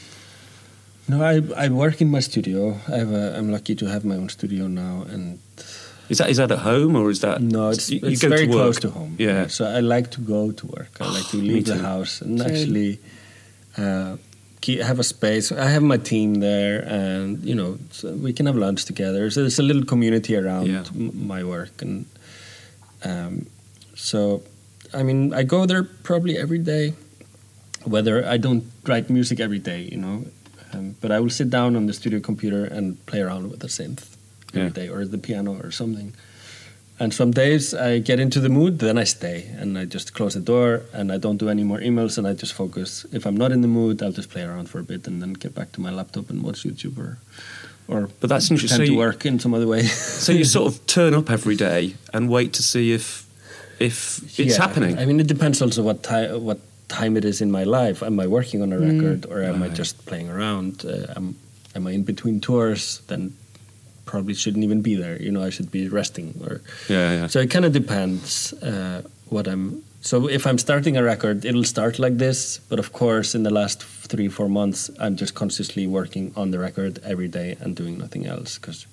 [1.09, 2.81] No, I, I work in my studio.
[2.89, 5.39] I have a, I'm lucky to have my own studio now, and
[6.09, 8.47] Is that is that at home or is that no, it's, you, you it's very
[8.47, 9.17] to close to home.
[9.19, 10.97] Yeah, So I like to go to work.
[11.01, 12.99] I like to leave the house and actually
[13.77, 14.17] uh,
[14.61, 15.53] keep, have a space.
[15.53, 19.31] I have my team there, and you know so we can have lunch together.
[19.31, 20.85] So there's a little community around Yeah.
[20.95, 22.07] my work, and
[23.05, 23.47] um,
[23.95, 24.43] so
[24.95, 26.95] I mean I go there probably every day.
[27.85, 30.25] Whether I don't write music every day, you know,
[30.73, 33.69] um, but I will sit down on the studio computer and play around with the
[33.69, 34.03] synth
[34.49, 34.69] every Yeah.
[34.71, 36.13] day or the piano or something.
[36.99, 40.35] And some days I get into the mood, then I stay and I just close
[40.35, 43.05] the door and I don't do any more emails and I just focus.
[43.13, 45.35] If I'm not in the mood, I'll just play around for a bit and then
[45.35, 47.19] get back to my laptop and watch YouTube or,
[47.89, 48.79] or But that's interesting.
[48.79, 49.83] So to you- work in some other way.
[50.27, 53.25] So you sort of turn up every day and wait to see if
[53.79, 54.67] if it's Yeah.
[54.67, 54.99] happening.
[54.99, 58.03] I mean, it depends also what time what time it is in my life.
[58.07, 58.89] Am I working on a Mm.
[58.93, 60.85] record or am I just playing around?
[60.85, 61.35] Uh, am,
[61.75, 63.03] am I in between tours?
[63.09, 63.33] Then
[64.07, 65.21] probably shouldn't even be there.
[65.23, 66.35] You know, I should be resting.
[66.43, 67.27] Or yeah, yeah.
[67.27, 69.83] so it kind of depends uh, what I'm.
[70.01, 72.59] So if I'm starting a record, it'll start like this.
[72.69, 76.59] But of course, in the last three four months, I'm just consciously working on the
[76.59, 78.87] record every day and doing nothing else because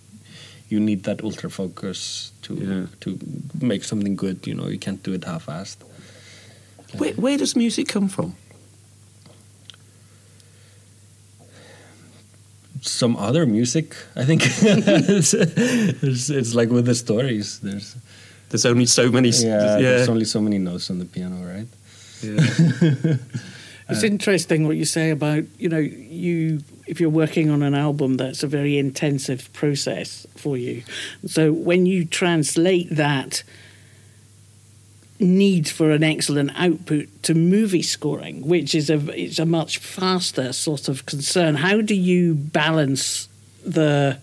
[0.69, 2.85] you need that ultra focus to Yeah.
[3.01, 3.19] to
[3.61, 4.47] make something good.
[4.47, 5.77] You know, you can't do it half-assed.
[6.97, 8.35] Where, where does music come from?
[12.85, 14.41] Some other music, I think.
[14.45, 17.59] it's, it's, it's like with the stories.
[17.59, 17.95] There's
[18.49, 19.29] There's only so many.
[19.29, 19.81] yeah, yeah.
[19.81, 21.67] there's only so many notes on the piano, right?
[22.21, 23.15] yeah.
[23.89, 27.75] It's uh, interesting what you say about you know you if you're working on an
[27.75, 30.83] album that's a very intensive process for you.
[31.25, 33.43] So when you translate that
[35.23, 40.53] need for an excellent output to movie scoring, which is a it's a much faster
[40.53, 41.55] sort of concern.
[41.55, 43.27] How do you balance
[43.65, 44.19] the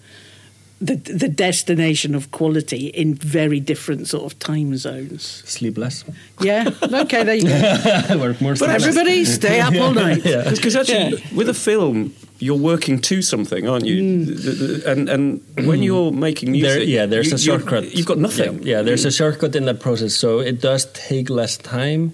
[0.80, 5.42] the the destination of quality in very different sort of time zones?
[5.46, 6.04] Sleep less.
[6.40, 6.70] Yeah.
[6.82, 7.22] Okay.
[7.24, 8.18] There you go.
[8.26, 8.52] Work more.
[8.52, 8.82] But sleep less.
[8.86, 10.22] everybody stay up all night.
[10.56, 14.24] Because actually, with a film, you're working to something, aren't you?
[14.24, 17.84] The- the- And and when you're making music, There, yeah, there's you- a shortcut.
[17.94, 18.62] You've got nothing.
[18.62, 20.14] Yeah, yeah, there's a shortcut in that process.
[20.14, 22.12] So it does take less time,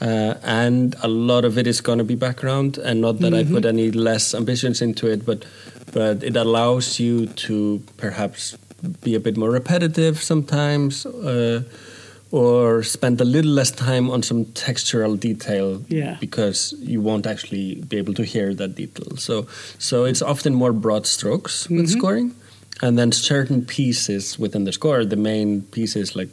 [0.00, 2.78] uh, and a lot of it is going to be background.
[2.78, 5.44] And not that I put any less ambitions into it, but
[5.92, 8.56] but it allows you to perhaps
[9.02, 11.06] be a bit more repetitive sometimes.
[11.06, 11.62] Uh,
[12.30, 16.18] or spend a little less time on some textural detail Yeah.
[16.20, 19.16] because you won't actually be able to hear that detail.
[19.16, 19.46] So,
[19.78, 22.34] so it's often more broad strokes with scoring,
[22.82, 26.28] and then certain pieces within the score, the main pieces like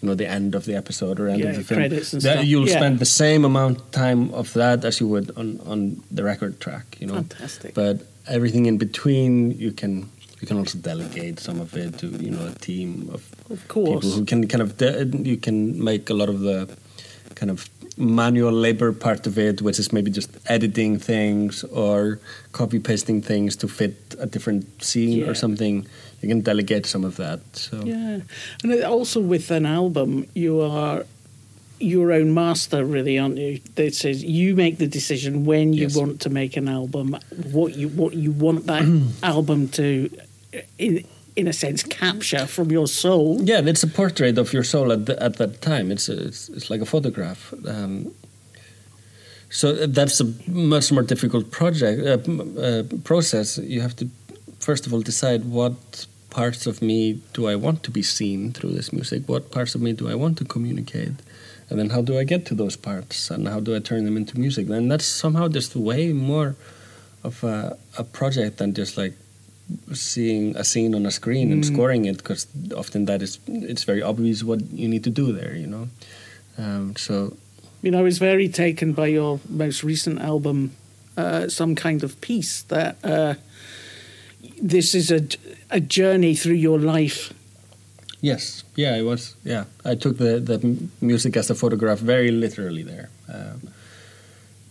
[0.00, 2.66] you know the end of the episode or end Yeah, of the film, that you'll
[2.68, 2.76] Yeah.
[2.76, 6.58] spend the same amount of time of that as you would on on the record
[6.58, 6.96] track.
[7.00, 7.74] You know, Fantastic.
[7.74, 7.96] but
[8.28, 10.08] everything in between you can.
[10.40, 13.88] You can also delegate some of it to you know a team of Of course.
[14.04, 16.68] people who can kind of de- you can make a lot of the
[17.34, 22.18] kind of manual labor part of it, which is maybe just editing things or
[22.52, 25.30] copy pasting things to fit a different scene Yeah.
[25.30, 25.86] or something.
[26.20, 27.40] You can delegate some of that.
[27.54, 28.20] So Yeah,
[28.62, 31.06] and also with an album, you are
[31.80, 33.60] your own master, really, aren't you?
[33.74, 35.96] That says you make the decision when you Yes.
[35.96, 37.16] want to make an album,
[37.52, 38.84] what you what you want that
[39.22, 40.08] album to,
[40.78, 41.04] in
[41.36, 43.40] in a sense, capture from your soul.
[43.42, 45.90] yeah, it's a portrait of your soul at the, at that time.
[45.90, 47.52] It's a, it's, it's like a photograph.
[47.66, 48.12] Um,
[49.50, 53.58] so that's a much more difficult project uh, uh, process.
[53.58, 54.08] You have to
[54.60, 58.72] first of all decide what parts of me do I want to be seen through
[58.72, 59.22] this music.
[59.28, 61.12] What parts of me do I want to communicate,
[61.70, 64.16] and then how do I get to those parts, and how do I turn them
[64.16, 64.66] into music?
[64.66, 66.56] Then that's somehow just way more
[67.22, 69.14] of a, a project than just like
[69.94, 72.46] seeing a scene on a screen and scoring it because
[72.76, 75.88] often that is it's very obvious what you need to do there you know
[76.58, 77.34] um, so
[77.84, 80.74] you know I was very taken by your most recent album,
[81.18, 83.34] uh, Some Kind of Peace, that uh,
[84.60, 85.26] this is a,
[85.70, 87.34] a journey through your life.
[88.24, 88.64] Yes.
[88.74, 89.36] Yeah it was.
[89.44, 89.64] Yeah.
[89.84, 90.58] I took the, the
[91.00, 93.08] music as a photograph very literally there.
[93.32, 93.68] Um,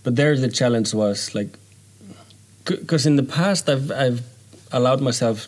[0.04, 1.52] but there the challenge was like
[2.66, 4.22] because in the past i've i've
[4.72, 5.48] allowed myself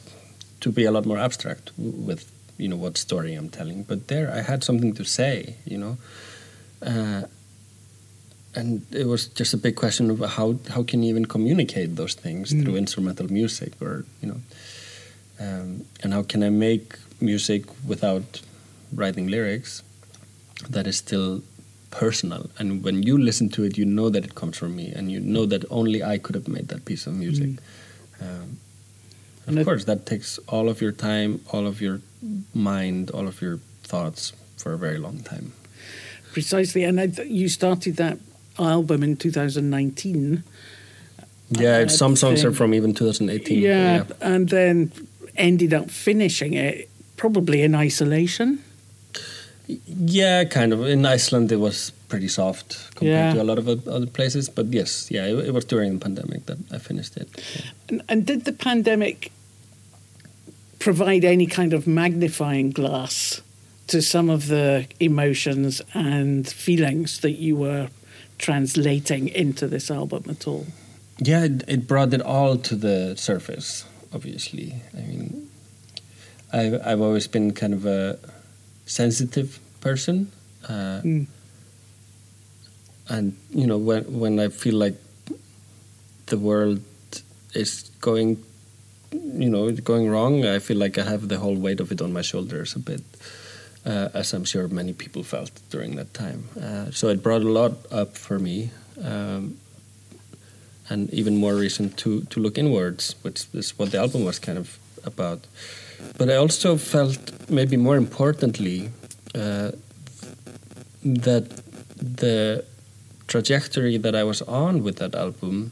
[0.60, 2.22] to be a lot more abstract with
[2.58, 3.84] you know what story i'm telling.
[3.84, 5.98] But there i had something to say you know?
[6.82, 7.24] Uh,
[8.58, 12.14] and it was just a big question of how how can you even communicate those
[12.14, 14.40] things through instrumental music or you know?
[15.38, 18.42] Um, and how can I make music without
[18.94, 19.82] writing lyrics
[20.70, 21.44] that is still
[21.92, 22.50] personal.
[22.60, 25.20] And when you listen to it you know that it comes from me and you
[25.20, 27.50] know that only I could have made that piece of music.
[28.22, 28.58] Um,
[29.48, 32.02] And of course that takes all of your time all of your
[32.54, 35.52] mind all of your thoughts for a very long time.
[36.34, 38.18] Precisely, and I, you started that
[38.60, 40.44] album in 2019.
[41.52, 44.92] yeah I some songs are from even 2018 yeah, and then
[45.38, 48.60] ended up finishing it probably in isolation.
[49.68, 50.86] Yeah, kind of.
[50.86, 53.34] In Iceland, it was pretty soft compared Yeah.
[53.34, 54.48] to a lot of other places.
[54.50, 57.30] But yes, yeah, it, it was during the pandemic that I finished it.
[57.90, 59.32] And, and did the pandemic
[60.80, 63.42] provide any kind of magnifying glass
[63.88, 67.90] to some of the emotions and feelings that you were
[68.38, 70.68] translating into this album at all?
[71.18, 73.86] Yeah, it, it brought it all to the surface.
[74.14, 75.50] Obviously, I mean,
[76.56, 78.18] I've I've always been kind of a
[78.86, 80.32] sensitive person,
[80.70, 81.26] uh, Mm.
[83.10, 84.96] and you know when when I feel like
[86.28, 86.80] the world
[87.54, 88.38] is going,
[89.12, 92.12] you know, going wrong, I feel like I have the whole weight of it on
[92.14, 93.02] my shoulders a bit,
[93.86, 96.42] uh, as I'm sure many people felt during that time.
[96.60, 98.70] Uh, so it brought a lot up for me.
[99.04, 99.58] Um,
[100.90, 104.58] and even more reason to, to look inwards, which is what the album was kind
[104.58, 105.40] of about.
[106.18, 108.90] But I also felt, maybe more importantly,
[109.34, 109.72] uh,
[111.04, 111.46] that
[111.98, 112.64] the
[113.28, 115.72] trajectory that I was on with that album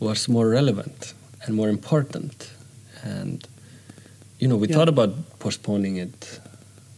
[0.00, 2.50] was more relevant and more important.
[3.02, 3.46] And,
[4.38, 4.76] you know, we Yeah.
[4.76, 6.40] thought about postponing it.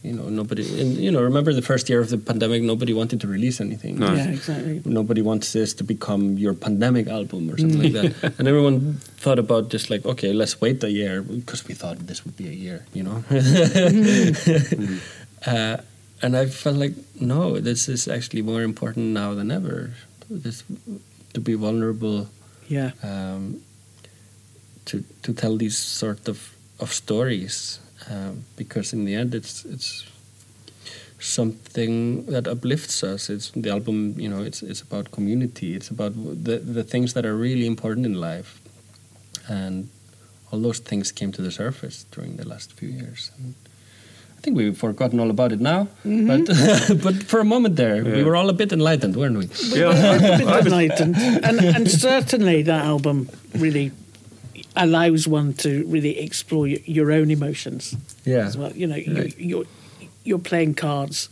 [0.03, 3.19] You know, nobody, and, you know, remember the first year of the pandemic, nobody wanted
[3.21, 4.13] to release anything No.
[4.13, 4.81] Yeah, exactly.
[4.85, 8.33] nobody wants this to become your pandemic album or something like that.
[8.39, 12.23] And everyone thought about just like, okay, let's wait a year because we thought this
[12.23, 13.23] would be a year, you know.
[15.45, 15.77] uh,
[16.21, 19.91] and I felt like, no, this is actually more important now than ever.
[20.29, 20.63] This
[21.33, 22.29] to be vulnerable,
[22.67, 22.91] Yeah.
[23.03, 23.61] um,
[24.85, 27.79] to to tell these sort of of stories,
[28.09, 30.05] um, because in the end, it's it's
[31.19, 33.29] something that uplifts us.
[33.29, 34.43] It's the album, you know.
[34.43, 35.75] It's it's about community.
[35.75, 38.61] It's about the the things that are really important in life,
[39.47, 39.89] and
[40.51, 43.31] all those things came to the surface during the last few years.
[43.37, 43.55] And
[44.37, 46.45] I think we've forgotten all about it now, but
[47.03, 49.47] but for a moment there, we were all a bit enlightened, weren't we?
[49.77, 49.89] Yeah.
[49.89, 51.15] A bit enlightened.
[51.17, 53.91] and, and certainly that album really
[54.77, 58.45] allows one to really explore your, your own emotions Yeah.
[58.47, 58.71] as well.
[58.73, 59.35] You know, you, Right.
[59.39, 59.65] you're
[60.23, 61.29] you're playing cards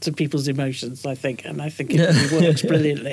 [0.00, 1.04] to people's emotions.
[1.04, 3.12] I think, and I think it really works brilliantly.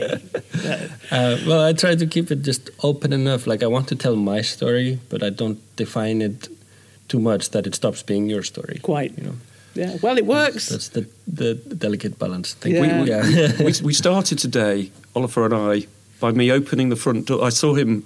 [0.64, 0.88] Yeah.
[1.12, 3.46] Uh, well, I try to keep it just open enough.
[3.48, 6.48] Like I want to tell my story, but I don't define it
[7.08, 8.80] too much that it stops being your story.
[8.82, 9.18] Quite.
[9.18, 9.36] You know,
[9.76, 9.98] yeah.
[10.02, 10.70] Well, it works.
[10.70, 11.06] that's the
[11.42, 12.56] the delicate balance.
[12.56, 13.04] I think Yeah.
[13.04, 13.52] we, yeah.
[13.66, 15.88] we, we started today, Ólafur and I,
[16.20, 17.44] by me opening the front door.
[17.48, 18.04] I saw him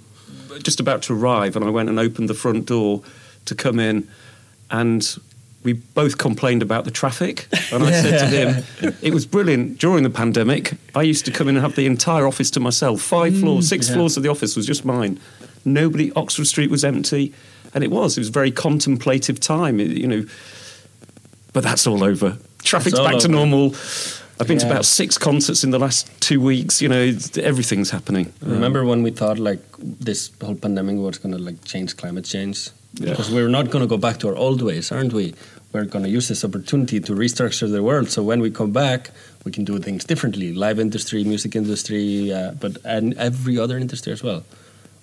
[0.58, 3.02] just about to arrive, and I went and opened the front door
[3.44, 4.08] to come in,
[4.70, 5.16] and
[5.62, 7.46] we both complained about the traffic.
[7.72, 10.74] And I said to him, "It was brilliant during the pandemic.
[10.94, 13.00] I used to come in and have the entire office to myself.
[13.00, 13.94] Five mm, floors, six yeah.
[13.94, 15.20] floors of the office was just mine.
[15.64, 16.12] Nobody.
[16.12, 17.32] Oxford Street was empty."
[17.74, 18.18] And it was.
[18.18, 20.24] It was a very contemplative time, you know.
[21.54, 22.36] But that's all over.
[22.62, 23.74] Traffic's all back to normal.
[24.42, 26.82] I've been to about six concerts in the last two weeks.
[26.82, 28.32] You know, everything's happening.
[28.40, 32.70] Remember when we thought like this whole pandemic was going to like change climate change?
[32.94, 33.10] Yeah.
[33.10, 35.34] Because we're not going to go back to our old ways, aren't we?
[35.72, 38.10] We're going to use this opportunity to restructure the world.
[38.10, 39.10] So when we come back,
[39.44, 40.52] we can do things differently.
[40.52, 44.42] Live industry, music industry, uh, but and every other industry as well.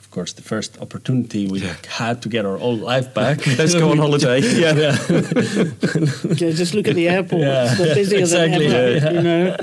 [0.10, 3.45] Of course, the first opportunity we had to get our old life back.
[3.60, 4.39] Let's go on holiday.
[4.60, 4.98] yeah, yeah.
[6.41, 7.43] Yeah, just look at the airport.
[7.43, 7.76] Yeah.
[7.76, 9.06] They're busier Exactly, than ever.
[9.06, 9.12] yeah.
[9.12, 9.58] You know.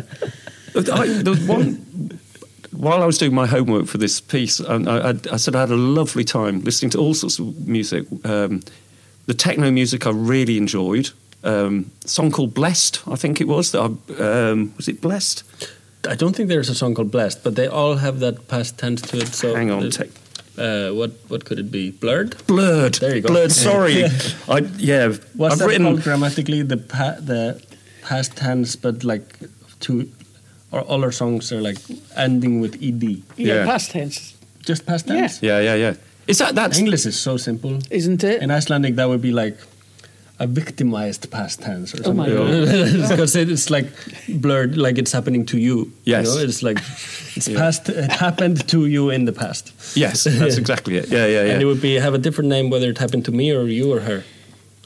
[0.94, 2.20] I, the one,
[2.70, 5.60] while I was doing my homework for this piece, and I, I, I said I
[5.62, 8.06] had a lovely time listening to all sorts of music.
[8.24, 8.62] Um,
[9.26, 11.10] the techno music I really enjoyed.
[11.42, 13.72] Um, a song called "Blessed," I think it was.
[13.72, 15.42] That I, um, was it "Blessed"?
[16.08, 19.02] I don't think there's a song called "Blessed," but they all have that past tense
[19.10, 19.34] to it.
[19.34, 20.08] So Hang on, tech.
[20.58, 21.90] Uh, what what could it be?
[21.90, 22.36] Blurred.
[22.46, 22.94] Blurred.
[22.94, 23.28] There you go.
[23.28, 23.52] Blurred.
[23.52, 24.04] Sorry,
[24.48, 25.12] I yeah.
[25.34, 25.86] What's I've that written.
[25.86, 26.62] called grammatically?
[26.62, 27.60] The pa- the
[28.02, 29.38] past tense, but like
[29.80, 30.10] two,
[30.72, 31.78] or all our songs are like
[32.16, 33.02] ending with ed.
[33.02, 33.64] Yeah, Yeah.
[33.66, 35.42] past tense, Just past tense.
[35.42, 35.94] Yeah, yeah, yeah.
[36.26, 37.78] Is that that's English is so simple.
[37.90, 38.42] isn't it?
[38.42, 39.58] In Icelandic, that would be like
[40.38, 43.00] a victimized past tense or Oh my something.
[43.08, 43.86] because it's like
[44.28, 45.90] blurred, like it's happening to you.
[46.04, 46.26] Yes.
[46.28, 46.40] You know?
[46.44, 46.78] It's like
[47.36, 47.88] it's past.
[47.88, 49.72] It happened to you in the past.
[49.96, 51.08] yes, that's exactly it.
[51.08, 51.52] Yeah, yeah, yeah.
[51.52, 53.92] And it would be have a different name whether it happened to me or you
[53.92, 54.24] or her.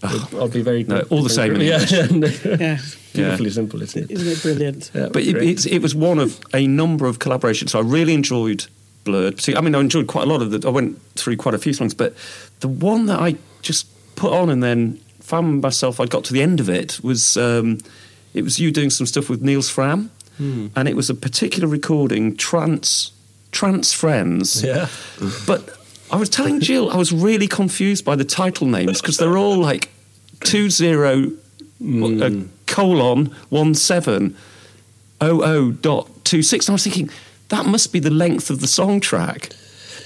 [0.03, 0.85] It'd all be very.
[0.85, 1.81] No, all the same in Yeah,
[2.61, 2.79] yeah,
[3.13, 4.11] beautifully simple, isn't it?
[4.11, 4.91] isn't it brilliant?
[4.95, 7.75] Yeah, But it, it's, it was one of a number of collaborations.
[7.75, 8.67] I really enjoyed
[9.05, 9.41] Blurred.
[9.41, 10.67] See, I mean, I enjoyed quite a lot of the.
[10.67, 12.15] I went through quite a few songs, but
[12.61, 15.01] the one that I just put on and then
[15.31, 17.79] found myself, I got to the end of it was um,
[18.35, 20.09] it was you doing some stuff with Nils Frahm,
[20.39, 20.69] Hmm.
[20.75, 23.13] and it was a particular recording, Trance
[23.53, 24.63] Trance Frendz.
[24.65, 24.87] Yeah.
[25.47, 25.61] But
[26.11, 29.59] I was telling Gill, I was really confused by the title names because they're all
[29.71, 29.89] like
[30.45, 31.33] two zero
[31.83, 32.31] uh,
[32.67, 34.35] colon one seven
[35.21, 36.67] oh oh dot two six.
[36.69, 37.11] And I was thinking
[37.49, 39.51] that must be the length of the song track.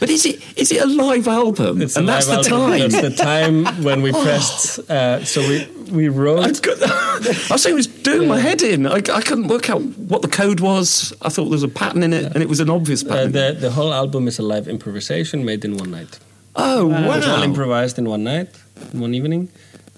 [0.00, 1.80] But is it is it a live album?
[1.82, 2.70] It's a and that's live the album.
[2.70, 2.90] time.
[2.90, 4.78] That's the time when we pressed.
[4.90, 6.62] Uh, so we we I, wrote.
[6.62, 7.18] could, I
[7.50, 8.86] was saying it was doing my head in.
[8.86, 11.12] I, I couldn't work out what the code was.
[11.22, 13.32] I thought there was a pattern in it, and it was an obvious Uh, pattern.
[13.32, 16.18] the the whole album is a live improvisation made in one night.
[16.56, 18.48] oh It was all improvised in one night,
[18.92, 19.48] in one evening,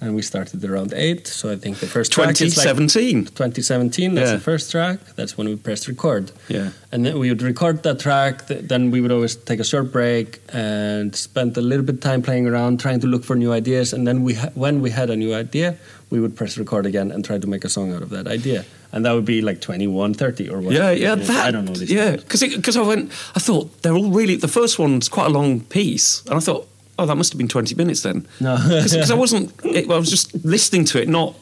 [0.01, 1.27] and we started around eight.
[1.27, 3.25] So I think the first track is like 2017.
[3.27, 4.15] 2017.
[4.15, 4.35] That's Yeah.
[4.37, 4.99] the first track.
[5.17, 6.33] That's when we pressed record.
[6.49, 6.71] Yeah.
[6.93, 8.47] And then we would record that track.
[8.49, 12.47] Then we would always take a short break and spend a little bit time playing
[12.47, 13.93] around, trying to look for new ideas.
[13.93, 15.77] And then we, ha- when we had a new idea,
[16.11, 18.65] we would press record again and try to make a song out of that idea.
[18.93, 20.75] And that would be like 21, 30 or what?
[20.75, 21.47] Yeah, yeah, that.
[21.47, 21.73] I don't know.
[21.75, 24.37] Yeah, because because I went, I thought they're all really.
[24.37, 26.69] The first one's quite a long piece, and I thought,
[26.99, 28.27] oh, that must have been twenty minutes then.
[28.41, 28.57] No.
[28.69, 29.53] because I wasn't.
[29.65, 31.35] It, I was just listening to it, not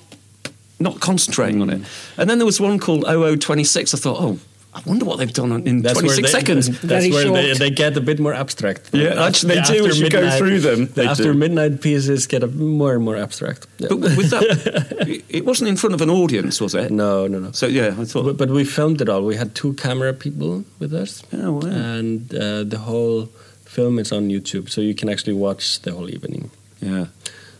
[0.81, 1.81] not concentrating on it.
[1.81, 2.19] Mm.
[2.19, 3.95] And then there was one called 0026.
[3.95, 4.39] I thought, oh,
[4.75, 6.67] I wonder what they've done in That's twenty where they, seconds.
[6.67, 8.91] That's Very where they, they get a bit more abstract.
[8.93, 11.35] Yeah, actually they The do after as you go through them, The they after do.
[11.35, 13.69] midnight pieces get a, more and more abstract.
[13.79, 13.89] Yeah.
[13.91, 14.43] But with that,
[15.09, 16.91] it- it wasn't in front of an audience, was it?
[16.91, 17.53] no, no, no.
[17.53, 18.25] So yeah, I thought.
[18.25, 19.23] But, but we filmed it all.
[19.25, 21.23] We had two camera people with us.
[21.33, 21.61] Oh, wow.
[21.69, 23.29] And uh, the whole
[23.75, 26.51] film is on YouTube, so you can actually watch the whole evening.
[26.81, 27.07] yeah.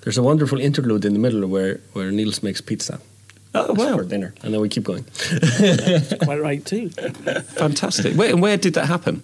[0.03, 2.99] There's a wonderful interlude in the middle where, where Nils makes pizza
[3.55, 5.05] Oh wow, for dinner, and then we keep going.
[6.25, 6.91] Quite right too.
[7.57, 8.15] fantastic.
[8.17, 9.23] Where and where did that happen?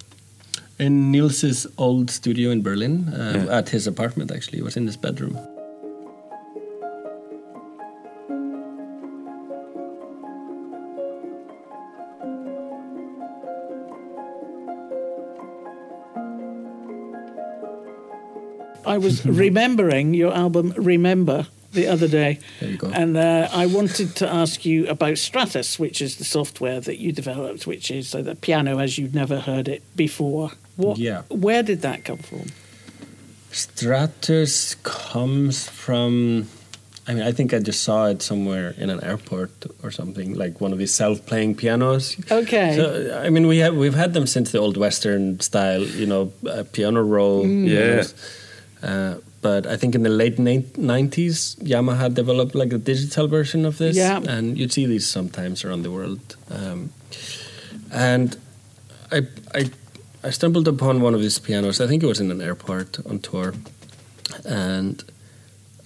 [0.78, 3.58] In Nils's old studio in Berlin, uh, Yeah.
[3.58, 5.36] at his apartment actually, it was in his bedroom.
[18.90, 22.40] I was remembering your album Remember the other day.
[22.58, 22.90] There you go.
[22.90, 27.12] And uh, I wanted to ask you about Stratus, which is the software that you
[27.12, 30.50] developed, which is uh, the piano as you've never heard it before.
[30.76, 31.22] What, Yeah.
[31.28, 32.46] Where did that come from?
[33.52, 36.48] Stratus comes from.
[37.06, 39.50] I mean, I think I just saw it somewhere in an airport
[39.82, 42.16] or something, like one of these self-playing pianos.
[42.30, 42.76] Okay.
[42.76, 46.32] So, I mean, we have we've had them since the old Western style, you know,
[46.48, 47.46] uh, piano roll.
[47.46, 48.04] Yeah.
[48.82, 53.78] Uh, but I think in the late nineties, Yamaha developed like a digital version of
[53.78, 54.20] this, Yeah.
[54.28, 56.36] and you'd see these sometimes around the world.
[56.50, 56.90] Um,
[57.92, 58.36] and
[59.10, 59.22] I,
[59.54, 59.70] I,
[60.22, 61.80] I stumbled upon one of these pianos.
[61.80, 63.54] I think it was in an airport on tour,
[64.44, 65.02] and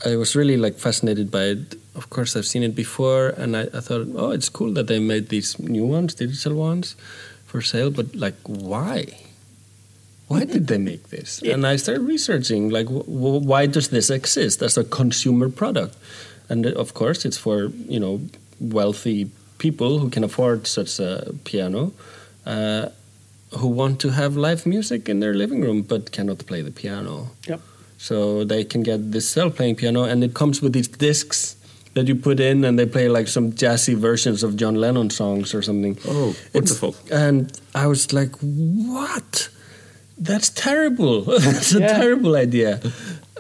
[0.05, 1.77] I was really like fascinated by it.
[1.95, 4.99] Of course, I've seen it before, and I, I thought, oh, it's cool that they
[4.99, 6.97] made these new ones, digital ones,
[7.47, 7.91] for sale.
[7.91, 9.07] But like, why?
[10.29, 11.43] Why did they make this?
[11.43, 15.95] And I started researching, like, w- w- why does this exist as a consumer product?
[16.49, 18.21] And uh, of course, it's for you know
[18.61, 21.93] wealthy people who can afford such a piano,
[22.47, 22.89] uh,
[23.59, 27.29] who want to have live music in their living room but cannot play the piano.
[27.49, 27.61] Yep.
[27.99, 31.57] So they can get this self-playing piano, and it comes with these discs
[31.95, 35.55] that you put in, and they play like some jazzy versions of John Lennon songs
[35.55, 35.97] or something.
[36.09, 36.97] Oh, It's- wonderful.
[37.11, 39.49] and I was like, "What?
[40.19, 41.23] That's terrible!
[41.47, 41.99] That's a Yeah.
[41.99, 42.81] terrible idea."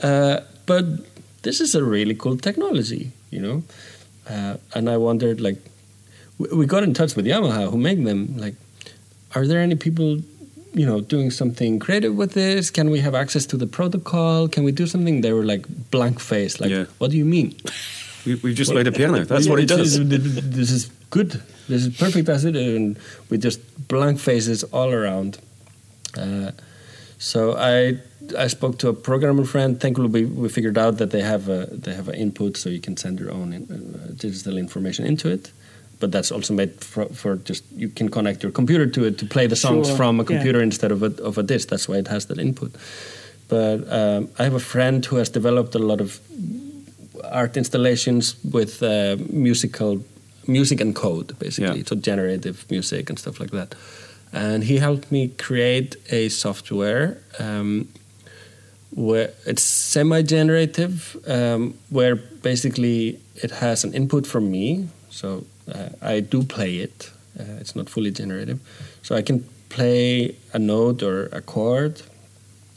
[0.03, 0.85] Uh, but
[1.43, 3.63] this is a really cool technology, you know.
[4.29, 5.59] Uh, and I wondered, like,
[6.39, 8.37] we, we got in touch with Yamaha, who make them.
[8.39, 8.55] Like,
[9.35, 10.19] are there any people,
[10.75, 12.71] you know, doing something creative with this?
[12.71, 14.49] Can we have access to the protocol?
[14.49, 15.21] Can we do something?
[15.21, 16.61] They were like blank faced.
[16.61, 16.87] Like, Yeah.
[16.99, 17.55] what do you mean?
[18.27, 19.25] We, we've just made a piano.
[19.25, 19.97] That's what it does.
[19.99, 21.41] is- This is good.
[21.69, 22.97] This is perfect as it is, and
[23.31, 25.39] with just blank faces all around.
[26.19, 26.51] Uh,
[27.19, 27.99] so I
[28.45, 29.81] I spoke to a programmer friend.
[29.81, 32.81] Thankfully, we, we figured out that they have a they have an input, so you
[32.81, 35.53] can send your own in, uh, digital information into it.
[36.01, 39.27] But that's also made for, for just you can connect your computer to it to
[39.27, 40.27] play the songs Sure, from a yeah.
[40.27, 41.69] computer instead of a of a disc.
[41.69, 42.73] That's why it has that input.
[43.49, 46.19] But um, I have a friend who has developed a lot of
[47.33, 49.99] art installations with uh, musical
[50.47, 51.87] music and code basically Yeah.
[51.87, 53.75] so generative music and stuff like that
[54.35, 57.89] and he helped me create a software um,
[58.91, 64.89] where it's semi-generative um, where basically it has an input from me.
[65.11, 67.13] So uh, i do play it.
[67.39, 68.59] Uh, it's not fully generative.
[69.03, 72.03] So i can play a note or a chord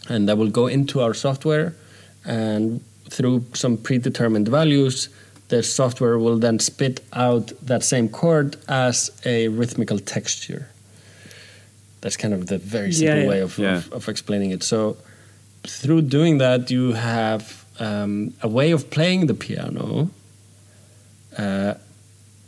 [0.09, 1.75] and that will go into our software.
[2.23, 5.09] And through some predetermined values
[5.47, 10.67] the software will then spit out that same chord as a rhythmical texture
[12.07, 13.29] that's kind of the very simple yeah.
[13.33, 13.77] way of, Yeah.
[13.77, 14.95] of, of explaining it so
[15.81, 17.43] through doing that you have
[17.79, 20.09] um, a way of playing the piano
[21.37, 21.73] uh,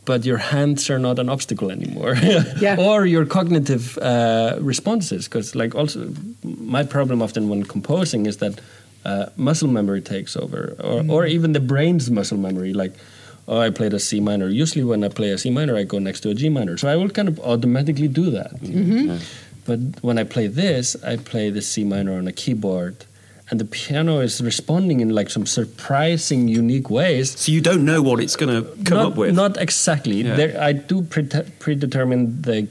[0.05, 2.16] but your hands are not an obstacle anymore
[2.66, 2.78] Yeah.
[2.80, 5.99] or your cognitive uh, responses because like also
[6.43, 8.62] my problem often when composing is that
[9.05, 12.74] uh, muscle memory takes over, or, or even the brain's muscle memory.
[12.74, 12.93] Like,
[13.47, 14.49] oh, I played a C minor.
[14.49, 16.89] Usually, when I play a C minor, I go next to a G minor, so
[16.89, 18.51] I will kind of automatically do that.
[19.70, 23.06] But when I play this, I play the C minor on a keyboard,
[23.52, 27.40] and the piano is responding in like some surprising, unique ways.
[27.40, 29.36] So you don't know what it's going to come not, up with.
[29.36, 30.24] Not exactly.
[30.24, 30.36] Yeah.
[30.36, 32.68] There, I do predetermine the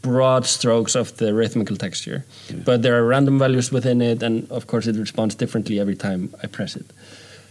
[0.00, 2.24] broad strokes of the rhythmical texture,
[2.64, 6.32] but there are random values within it, and of course, it responds differently every time
[6.40, 6.86] I press it.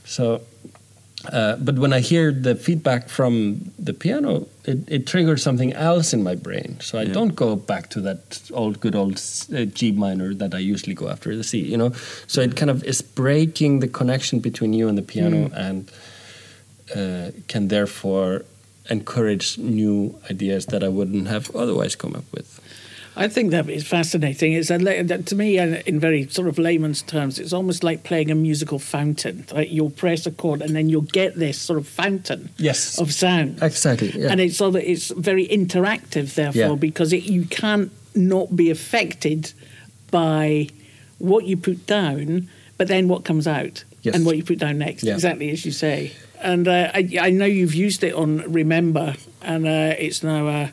[0.06, 0.44] So,
[1.34, 6.14] uh, but when I hear the feedback from the piano, it, it triggers something else
[6.14, 6.78] in my brain.
[6.82, 7.14] So I Yeah.
[7.14, 9.22] don't go back to that old, good old
[9.54, 11.60] uh, G minor that I usually go after the C.
[11.60, 11.92] You know,
[12.28, 15.92] so it kind of is breaking the connection between you and the piano, and
[16.96, 18.44] uh, can therefore
[18.90, 22.57] encourage new ideas that I wouldn't have otherwise come up with.
[23.18, 24.54] I think that is fascinating.
[24.54, 28.30] It's a, to me, uh, in very sort of layman's terms, it's almost like playing
[28.32, 29.46] a musical fountain.
[29.52, 33.00] Like you'll press a chord and then you'll get this sort of fountain Yes.
[33.00, 33.60] of sound.
[33.62, 34.12] Exactly.
[34.16, 34.30] Yeah.
[34.32, 36.76] And it's it's very interactive, therefore, Yeah.
[36.76, 39.52] because it, you can't not be affected
[40.12, 40.70] by
[41.18, 42.48] what you put down,
[42.78, 44.16] but then what comes out Yes.
[44.16, 45.16] and what you put down next, Yeah.
[45.16, 46.12] exactly as you say.
[46.42, 50.68] And uh, I, I know you've used it on Remember, and uh, it's now, uh,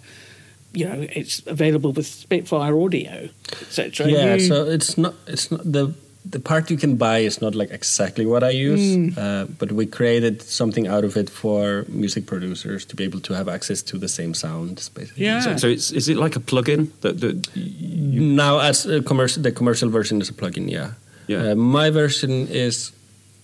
[0.74, 4.06] you know, it's available with Spitfire Audio, etc.
[4.08, 4.34] yeah.
[4.34, 5.14] You- So it's not.
[5.26, 5.92] It's not the.
[6.30, 9.12] The part you can buy is not like exactly what I use, Mm.
[9.18, 13.34] uh, but we created something out of it for music producers to be able to
[13.34, 15.24] have access to the same sounds, basically.
[15.26, 15.42] Yeah.
[15.44, 19.42] So, so it's is it like a plugin that, that you, now, as a commercial,
[19.42, 20.70] the commercial version is a plugin.
[20.70, 20.92] Yeah.
[21.28, 21.50] Yeah.
[21.50, 22.92] Uh, my version is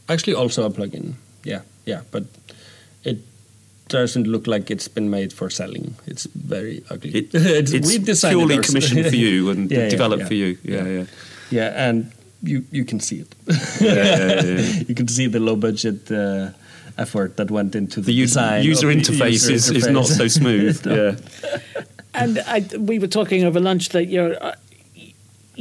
[0.08, 1.12] actually also a plugin.
[1.44, 1.60] Yeah.
[1.84, 2.00] Yeah.
[2.10, 2.39] But it
[3.90, 5.94] doesn't look like it's been made for selling.
[6.06, 7.10] It's very ugly.
[7.10, 10.28] it, it's it's we designed purely it commissioned for you and Yeah, yeah, developed yeah.
[10.28, 10.56] for you?
[10.64, 11.04] Yeah, yeah.
[11.50, 12.12] Yeah, and
[12.42, 13.34] you you can see it.
[13.80, 14.82] yeah, yeah, yeah.
[14.88, 16.50] you can see the low budget uh,
[16.96, 18.64] effort that went into the, The design.
[18.70, 20.86] user of the interface user is, is not so smooth.
[20.86, 20.94] No.
[20.94, 21.14] Yeah.
[22.14, 24.54] And I, we were talking over lunch that you're, uh,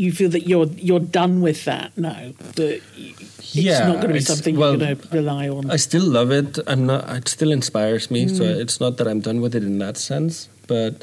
[0.04, 2.22] you feel that you're you're done with that now.
[2.58, 5.64] That it's Yeah, not going to be something well, you're going to rely on.
[5.76, 6.52] I still love it.
[6.72, 7.02] I'm not.
[7.18, 8.22] It still inspires me.
[8.38, 8.62] So Mm.
[8.64, 10.34] it's not that I'm done with it in that sense,
[10.68, 10.94] but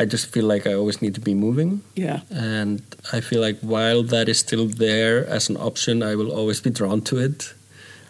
[0.00, 1.70] I just feel like I always need to be moving.
[2.06, 2.20] yeah,
[2.52, 2.80] And
[3.16, 6.70] I feel like while that is still there as an option, I will always be
[6.70, 7.54] drawn to it.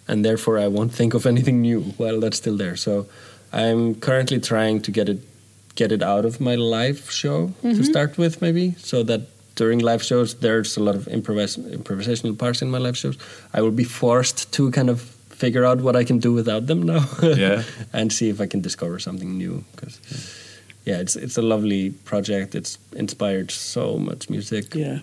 [0.09, 2.77] And therefore, I won't think of anything new while that's still there.
[2.77, 3.07] So
[3.53, 5.19] I'm currently trying to get it
[5.83, 9.21] get it out of my live show to start with, maybe, so that
[9.59, 13.17] during live shows, there's a lot of improvis- improvisational parts in my live shows.
[13.55, 15.01] I will be forced to kind of
[15.41, 17.63] figure out what I can do without them now, Yeah.
[17.93, 19.65] and see if I can discover something new.
[19.73, 20.01] Because
[20.87, 22.55] yeah, it's it's a lovely project.
[22.55, 24.75] It's inspired so much music.
[24.75, 24.99] yeah.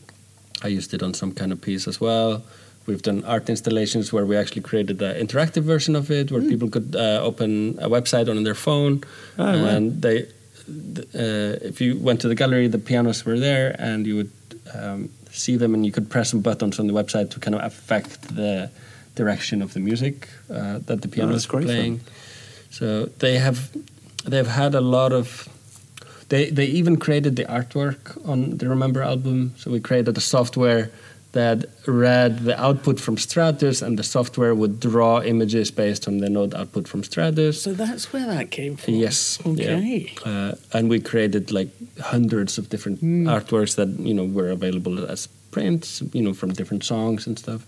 [0.64, 2.42] I used it on some kind of piece as well.
[2.88, 6.70] We've done art installations where we actually created the interactive version of it, where people
[6.70, 9.02] could uh, open a website on their phone,
[9.38, 9.76] Oh, wow.
[9.76, 10.18] and they,
[11.14, 14.30] uh, if you went to the gallery, the pianos were there, and you would
[14.74, 17.64] um, see them, and you could press some buttons on the website to kind of
[17.64, 18.70] affect the
[19.16, 21.76] direction of the music uh, that the piano Oh, is great fun.
[21.76, 22.02] playing.
[22.72, 23.70] So they have
[24.26, 25.48] they've had a lot of
[26.30, 29.54] they they even created the artwork on the Remember album.
[29.58, 30.90] So we created a software
[31.36, 36.30] that read the output from Stratus, and the software would draw images based on the
[36.30, 37.62] node output from Stratus.
[37.62, 38.96] So that's where that came from.
[38.96, 39.40] Yes.
[39.46, 39.76] yeah.
[39.78, 40.14] Okay.
[40.26, 41.70] Uh, and we created like
[42.00, 43.28] hundreds of different Hmm.
[43.28, 47.62] artworks that you know were available as prints, you know, from different songs and stuff.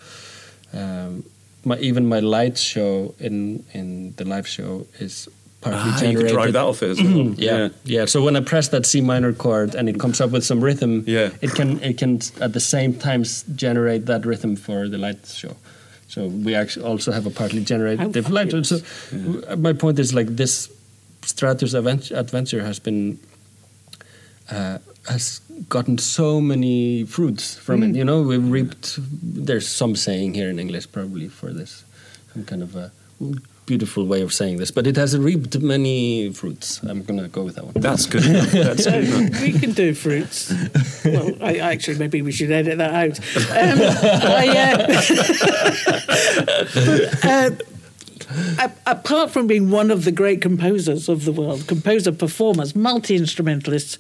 [0.74, 1.24] Um,
[1.64, 5.28] my, even my light show in in the live show is
[5.62, 6.28] partly Ah, you generated.
[6.28, 7.34] could drive that off it as well.
[7.38, 8.06] Yeah, yeah.
[8.06, 11.04] So when I press that C minor chord and it comes up with some rhythm,
[11.08, 11.30] Yeah.
[11.42, 13.24] it can it can at the same time
[13.56, 15.56] generate that rhythm for the light show.
[16.08, 18.52] So we actually also have a partly generated How light.
[18.66, 18.80] So
[19.12, 20.70] w- my point is like this
[21.26, 23.18] Stratus advent- adventure has been
[24.50, 24.78] uh,
[25.10, 27.96] has gotten so many fruits from it.
[27.96, 29.00] You know, we've reaped.
[29.48, 31.84] There's some saying here in English probably for this,
[32.34, 32.92] some kind of a
[33.68, 36.82] beautiful way of saying this, but it has reaped many fruits.
[36.82, 37.74] I'm gonna go with that one.
[37.76, 38.24] That's good.
[38.24, 39.42] That's good enough.
[39.42, 40.52] we can do fruits.
[41.06, 43.20] Well, I, actually, maybe we should edit that out.
[43.52, 43.80] Um,
[44.24, 44.78] I, uh,
[47.24, 47.64] but,
[48.60, 53.16] uh, apart from being one of the great composers of the world, composer, performers, multi
[53.16, 53.98] instrumentalists,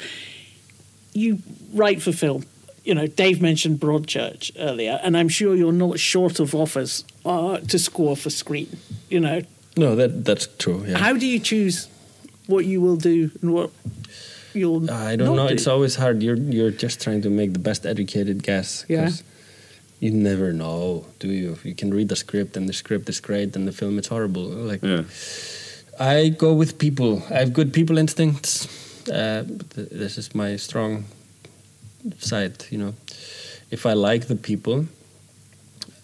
[1.13, 1.39] you
[1.73, 2.45] write for film.
[2.83, 7.57] You know, Dave mentioned Broadchurch earlier, and I'm sure you're not short of offers uh,
[7.57, 8.77] to score for screen.
[9.09, 9.41] You know,
[9.77, 10.83] No, that that's true.
[10.87, 10.97] Yeah.
[10.97, 11.87] how do you choose
[12.47, 13.69] what you will do and what
[14.53, 14.89] you'll?
[14.89, 15.47] I don't not know.
[15.47, 15.53] do?
[15.53, 16.23] It's always hard.
[16.23, 18.85] You're you're just trying to make the best educated guess.
[18.87, 19.23] 'cause,
[19.99, 21.57] you never know, do you?
[21.63, 24.43] You can read the script and the script is great and the film is horrible.
[24.43, 25.03] Like Yeah.
[25.99, 27.23] I go with people.
[27.29, 28.67] I have good people instincts.
[29.09, 29.43] Uh,
[29.75, 31.05] th- this is my strong
[32.19, 32.65] side.
[32.69, 32.93] You know,
[33.71, 34.85] if I like the people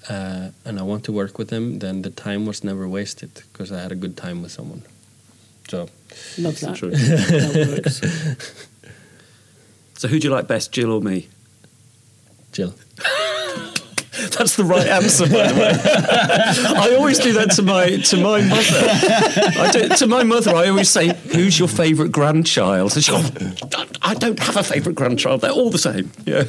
[0.10, 3.72] uh, and I want to work with them, then the time was never wasted because
[3.72, 4.84] I had a good time with someone.
[5.70, 5.90] So
[6.38, 6.80] Love that.
[6.80, 8.02] That works.
[10.04, 11.30] So who do you like best, Gill or me?
[12.52, 12.74] Gill.
[14.38, 15.72] That's the right answer, by the way.
[16.78, 18.82] I always do that to my to my mother.
[19.60, 23.32] I do, to my mother, I always say, "Who's your favourite grandchild?" And she goes,
[24.02, 25.42] "I don't have a favourite grandchild.
[25.42, 26.44] They're all the same." Yeah.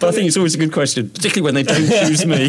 [0.00, 2.42] But I think it's always a good question, particularly when they don't choose me.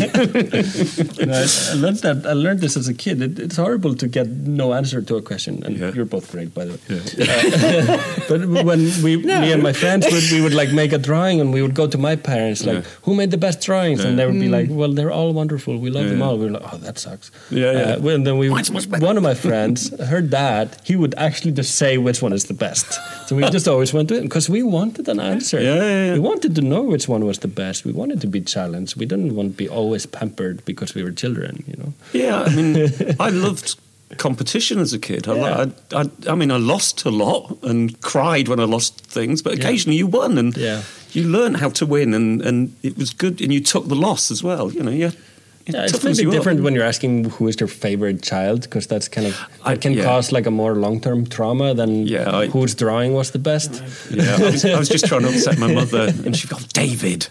[1.20, 2.26] You know, I, I learned that.
[2.26, 3.22] I learned this as a kid.
[3.22, 5.92] It, it's horrible to get no answer to a question, and Yeah.
[5.94, 6.80] you're both great, by the way.
[6.90, 11.40] Uh, but when we, me and my friends would, we would like make a drawing,
[11.42, 12.90] and we would go to my parents, like, Yeah.
[13.04, 15.78] "Who made the best drawings?" And they would be like, "Well, they're all wonderful.
[15.78, 17.80] We love Yeah, them all." We are like, "Oh, that sucks." Yeah, yeah.
[17.96, 21.76] Uh, well, and then we, one of my friends, her dad, he would actually just
[21.76, 23.00] say which one is the best.
[23.28, 25.60] So we just always went to it because we wanted an answer.
[25.62, 26.14] Yeah, yeah, yeah.
[26.14, 27.86] We wanted to know which one was the best.
[27.86, 28.96] We wanted to be challenged.
[29.00, 31.64] We didn't want to be always pampered because we were children.
[31.68, 31.94] You know.
[32.14, 32.90] Yeah, I mean,
[33.20, 33.76] I loved
[34.18, 35.28] competition as a kid.
[35.28, 35.66] I, Yeah.
[35.94, 39.54] I, I, I mean, I lost a lot and cried when I lost things, but
[39.58, 39.64] Yeah.
[39.66, 40.82] occasionally you won and Yeah.
[41.16, 44.32] You learned how to win, and, and it was good, and you took the loss
[44.32, 44.72] as well.
[44.72, 45.12] You know, yeah.
[45.68, 46.36] It Yeah, it's toughens maybe you up.
[46.36, 49.34] different when you're asking who is your favorite child because that's kind of
[49.66, 50.04] it can yeah.
[50.06, 53.72] cause like a more long term trauma than Yeah, I- whose drawing was the best.
[54.12, 57.28] Yeah, I was, I was just trying to upset my mother, and she got David.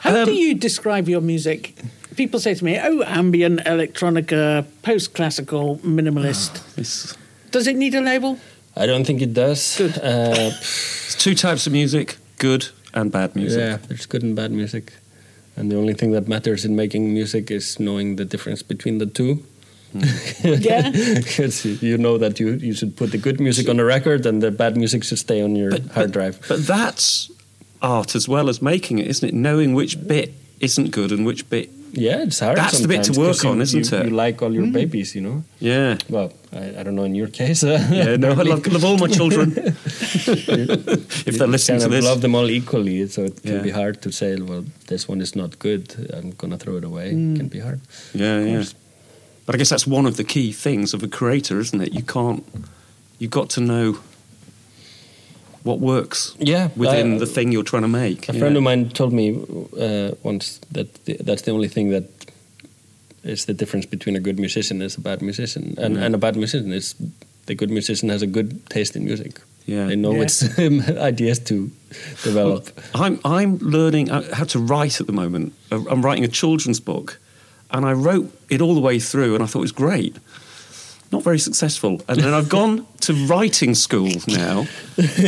[0.00, 1.74] How Um, do you describe your music?
[2.16, 7.16] People say to me, "Oh, ambient, electronica, post-classical, minimalist." It's,
[7.50, 8.38] Does it need a label?
[8.76, 9.76] I don't think it does.
[9.78, 9.98] Good.
[9.98, 13.58] Uh, it's two types of music: good and bad music.
[13.60, 14.92] yeah, there's good and bad music,
[15.56, 19.06] and the only thing that matters in making music is knowing the difference between the
[19.06, 19.44] two.
[20.42, 20.90] Yeah.
[21.14, 24.42] Because you know that you, you should put the good music on the record and
[24.42, 26.40] the bad music should stay on your hard drive.
[26.48, 27.30] But that's
[27.82, 29.34] art as well as making it, isn't it?
[29.34, 31.68] Knowing which bit isn't good and which bit.
[31.94, 32.56] Yeah, it's hard.
[32.56, 34.04] That's the bit to work 'cause you- on, isn't you- it?
[34.06, 35.44] You like all your babies, you know.
[35.60, 35.98] Yeah.
[36.08, 37.62] Well, I, I don't know in your case.
[37.62, 39.52] Uh, Yeah, no, I love, love all my children.
[41.26, 42.04] if they're listening to this.
[42.04, 43.62] love them all equally, so it can Yeah.
[43.62, 46.10] be hard to say, well, this one is not good.
[46.14, 47.08] I'm gonna throw it away.
[47.08, 47.80] It can be hard.
[48.14, 48.64] Yeah, yeah.
[49.46, 51.92] But I guess that's one of the key things of a creator, isn't it?
[51.92, 52.42] You can't.
[53.18, 53.98] You've got to know
[55.64, 58.28] what works Yeah, within uh, the thing you're trying to make.
[58.28, 58.40] A yeah.
[58.40, 59.36] friend of mine told me
[59.78, 62.04] uh, once that the, that's the only thing that
[63.24, 66.04] is the difference between a good musician and a bad musician, and, Yeah.
[66.04, 66.94] and a bad musician is
[67.46, 69.40] the good musician has a good taste in music.
[69.66, 69.86] Yeah.
[69.86, 70.18] They know Yeah.
[70.20, 70.42] which
[71.12, 71.70] ideas to
[72.24, 72.68] develop.
[72.94, 75.52] I'm I'm learning uh, how to write at the moment.
[75.70, 77.18] Uh, I'm writing a children's book,
[77.70, 80.16] and I wrote it all the way through, and I thought it was great.
[81.12, 84.66] Not very successful, and then I've gone to writing school now,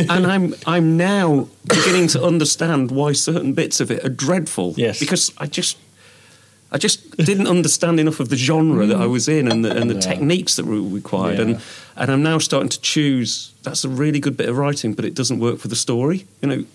[0.09, 4.73] and I'm I'm now beginning to understand why certain bits of it are dreadful.
[4.77, 4.99] Yes.
[4.99, 5.77] because I just.
[6.71, 9.89] I just didn't understand enough of the genre that I was in and the, and
[9.89, 10.01] the Yeah.
[10.01, 11.43] techniques that were required, Yeah.
[11.45, 11.61] and
[11.95, 13.51] and I'm now starting to choose.
[13.63, 16.25] That's a really good bit of writing, but it doesn't work for the story.
[16.41, 16.65] You know,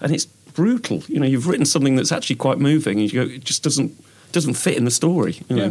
[0.00, 1.02] and it's brutal.
[1.08, 3.92] You know, you've written something that's actually quite moving, and you go, it just doesn't
[4.32, 5.34] doesn't fit in the story.
[5.48, 5.70] You know, Yeah.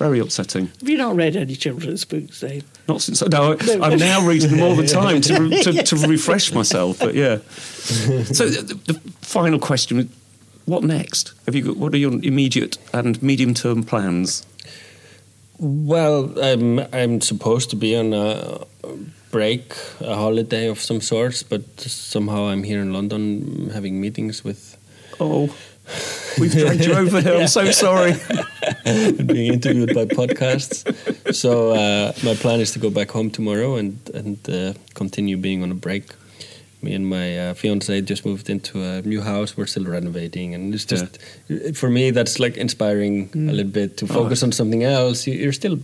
[0.00, 0.66] Very upsetting.
[0.80, 2.64] Have you not read any children's books, Dave?
[2.88, 6.54] Not since no, I'm now reading them all the time to, re- to to refresh
[6.54, 6.98] myself.
[6.98, 7.38] But yeah.
[8.32, 10.08] So the, the final question:
[10.64, 11.34] What next?
[11.44, 11.76] Have you got?
[11.76, 14.46] What are your immediate and medium term plans?
[15.58, 18.64] Well, I'm I'm supposed to be on a
[19.30, 24.78] break, a holiday of some sorts, but somehow I'm here in London having meetings with
[25.20, 25.54] Oh,
[26.38, 27.36] we've dragged you over here.
[27.36, 28.14] I'm so sorry.
[29.26, 30.84] being interviewed by podcasts.
[31.34, 35.62] So uh, my plan is to go back home tomorrow and and uh, continue being
[35.62, 36.04] on a break.
[36.82, 39.56] Me and my uh, fiance just moved into a new house.
[39.56, 41.18] We're still renovating, and it's just
[41.74, 45.26] for me that's like inspiring a little bit to focus on something else.
[45.26, 45.78] You, you're still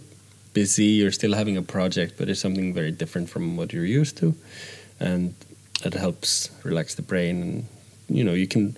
[0.54, 4.16] busy, you're still having a project, but it's something very different from what you're used
[4.18, 4.34] to,
[4.98, 5.34] and
[5.84, 7.42] it helps relax the brain.
[7.42, 7.66] And
[8.08, 8.76] you know, you can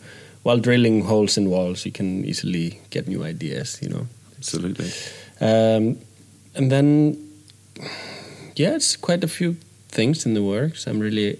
[0.48, 3.78] while drilling holes in walls, you can easily get new ideas.
[3.82, 4.06] You know.
[4.38, 4.90] Absolutely.
[5.42, 5.98] Um,
[6.54, 7.18] and then,
[8.56, 10.86] yeah, it's quite a few things in the works.
[10.86, 11.38] I'm really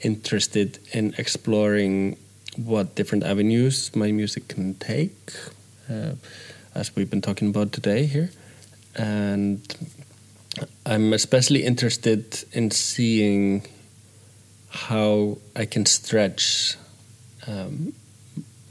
[0.00, 2.18] interested in exploring
[2.56, 5.32] what different avenues my music can take,
[5.88, 6.12] uh,
[6.74, 8.28] as we've been talking about today here.
[8.96, 9.62] And
[10.84, 13.66] I'm especially interested in seeing
[14.68, 16.76] how I can stretch
[17.48, 17.92] um,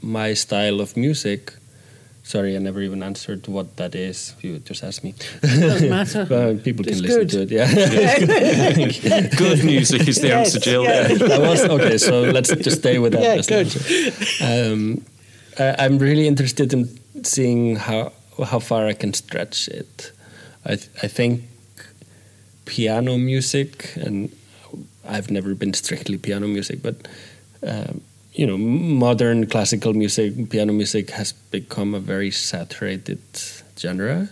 [0.02, 1.52] my style of music.
[2.22, 4.34] Sorry, I never even answered what that is.
[4.42, 5.14] You just asked me.
[5.40, 6.26] Doesn't matter.
[6.30, 7.50] Well, people can It's listen to it.
[7.50, 9.28] Yeah.
[9.36, 10.84] Good music is the Yes, answer, Gill.
[10.84, 11.08] yeah.
[11.28, 11.96] that was okay.
[11.98, 13.22] So let's just stay with that.
[13.22, 13.68] Yeah, good.
[14.42, 15.02] Um,
[15.58, 16.88] I, I'm really interested in
[17.24, 18.12] seeing how
[18.44, 20.12] how far I can stretch it.
[20.66, 21.42] I th- I think
[22.66, 24.28] piano music, and
[25.08, 26.96] I've never been strictly piano music, but
[27.62, 28.00] um,
[28.38, 33.18] you know, modern classical music, piano music has become a very saturated
[33.76, 34.28] genre,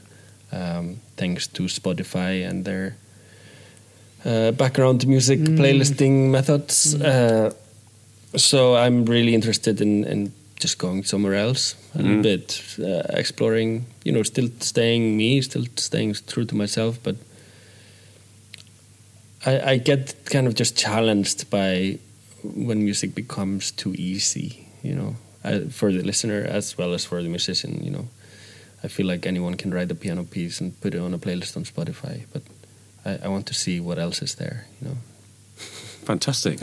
[0.52, 2.96] um, thanks to Spotify and their
[4.24, 6.94] uh, background music playlisting methods.
[6.94, 7.52] Uh,
[8.36, 13.86] so I'm really interested in, in just going somewhere else a little bit, uh, exploring,
[14.04, 17.16] you know, still staying me, still staying true to myself, but
[19.44, 21.98] I, I get kind of just challenged by
[22.55, 27.22] when music becomes too easy, you know, uh, for the listener as well as for
[27.22, 28.07] the musician, you know.
[28.84, 31.57] I feel like anyone can write a piano piece and put it on a playlist
[31.57, 32.42] on Spotify, but
[33.05, 34.97] I, I want to see what else is there, you know.
[36.05, 36.61] Fantastic.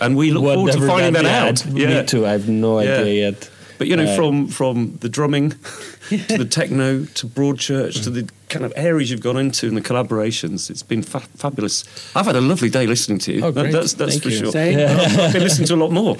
[0.00, 1.66] And we look forward to Whatever finding that, yeah, out.
[2.00, 2.26] Me too.
[2.26, 2.98] I have no Yeah.
[3.00, 3.50] idea yet.
[3.82, 5.50] But you know, from from the drumming
[6.28, 9.80] to the techno to Broadchurch to the kind of areas you've gone into and the
[9.80, 11.84] collaborations, it's been fa- fabulous.
[12.14, 13.44] I've had a lovely day listening to you.
[13.44, 13.72] Oh, great.
[13.72, 14.36] That's that's Thank for you.
[14.38, 14.52] sure.
[14.52, 14.78] Same.
[14.78, 16.16] I've been listening to a lot more.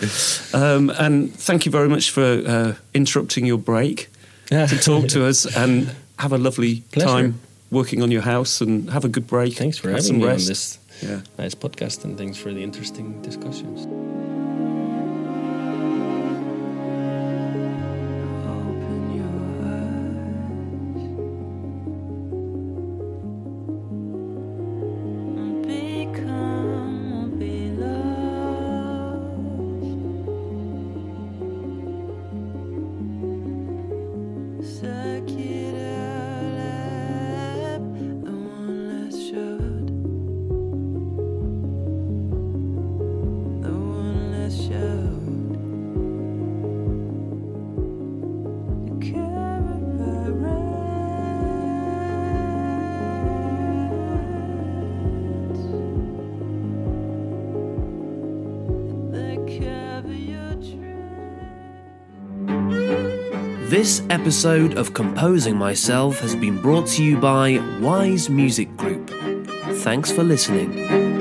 [0.53, 4.09] Um, and thank you very much for uh, interrupting your break
[4.49, 7.09] to talk to us and have a lovely Pleasure.
[7.09, 7.41] time
[7.71, 9.55] working on your house and have a good break.
[9.55, 10.47] Thanks for having some me rest.
[10.47, 11.21] on this Yeah.
[11.39, 13.87] nice podcast, and thanks for the interesting discussions.
[63.83, 69.11] This episode of Composing Myself has been brought to you by Wise Music Group.
[69.79, 71.12] Thanks for listening.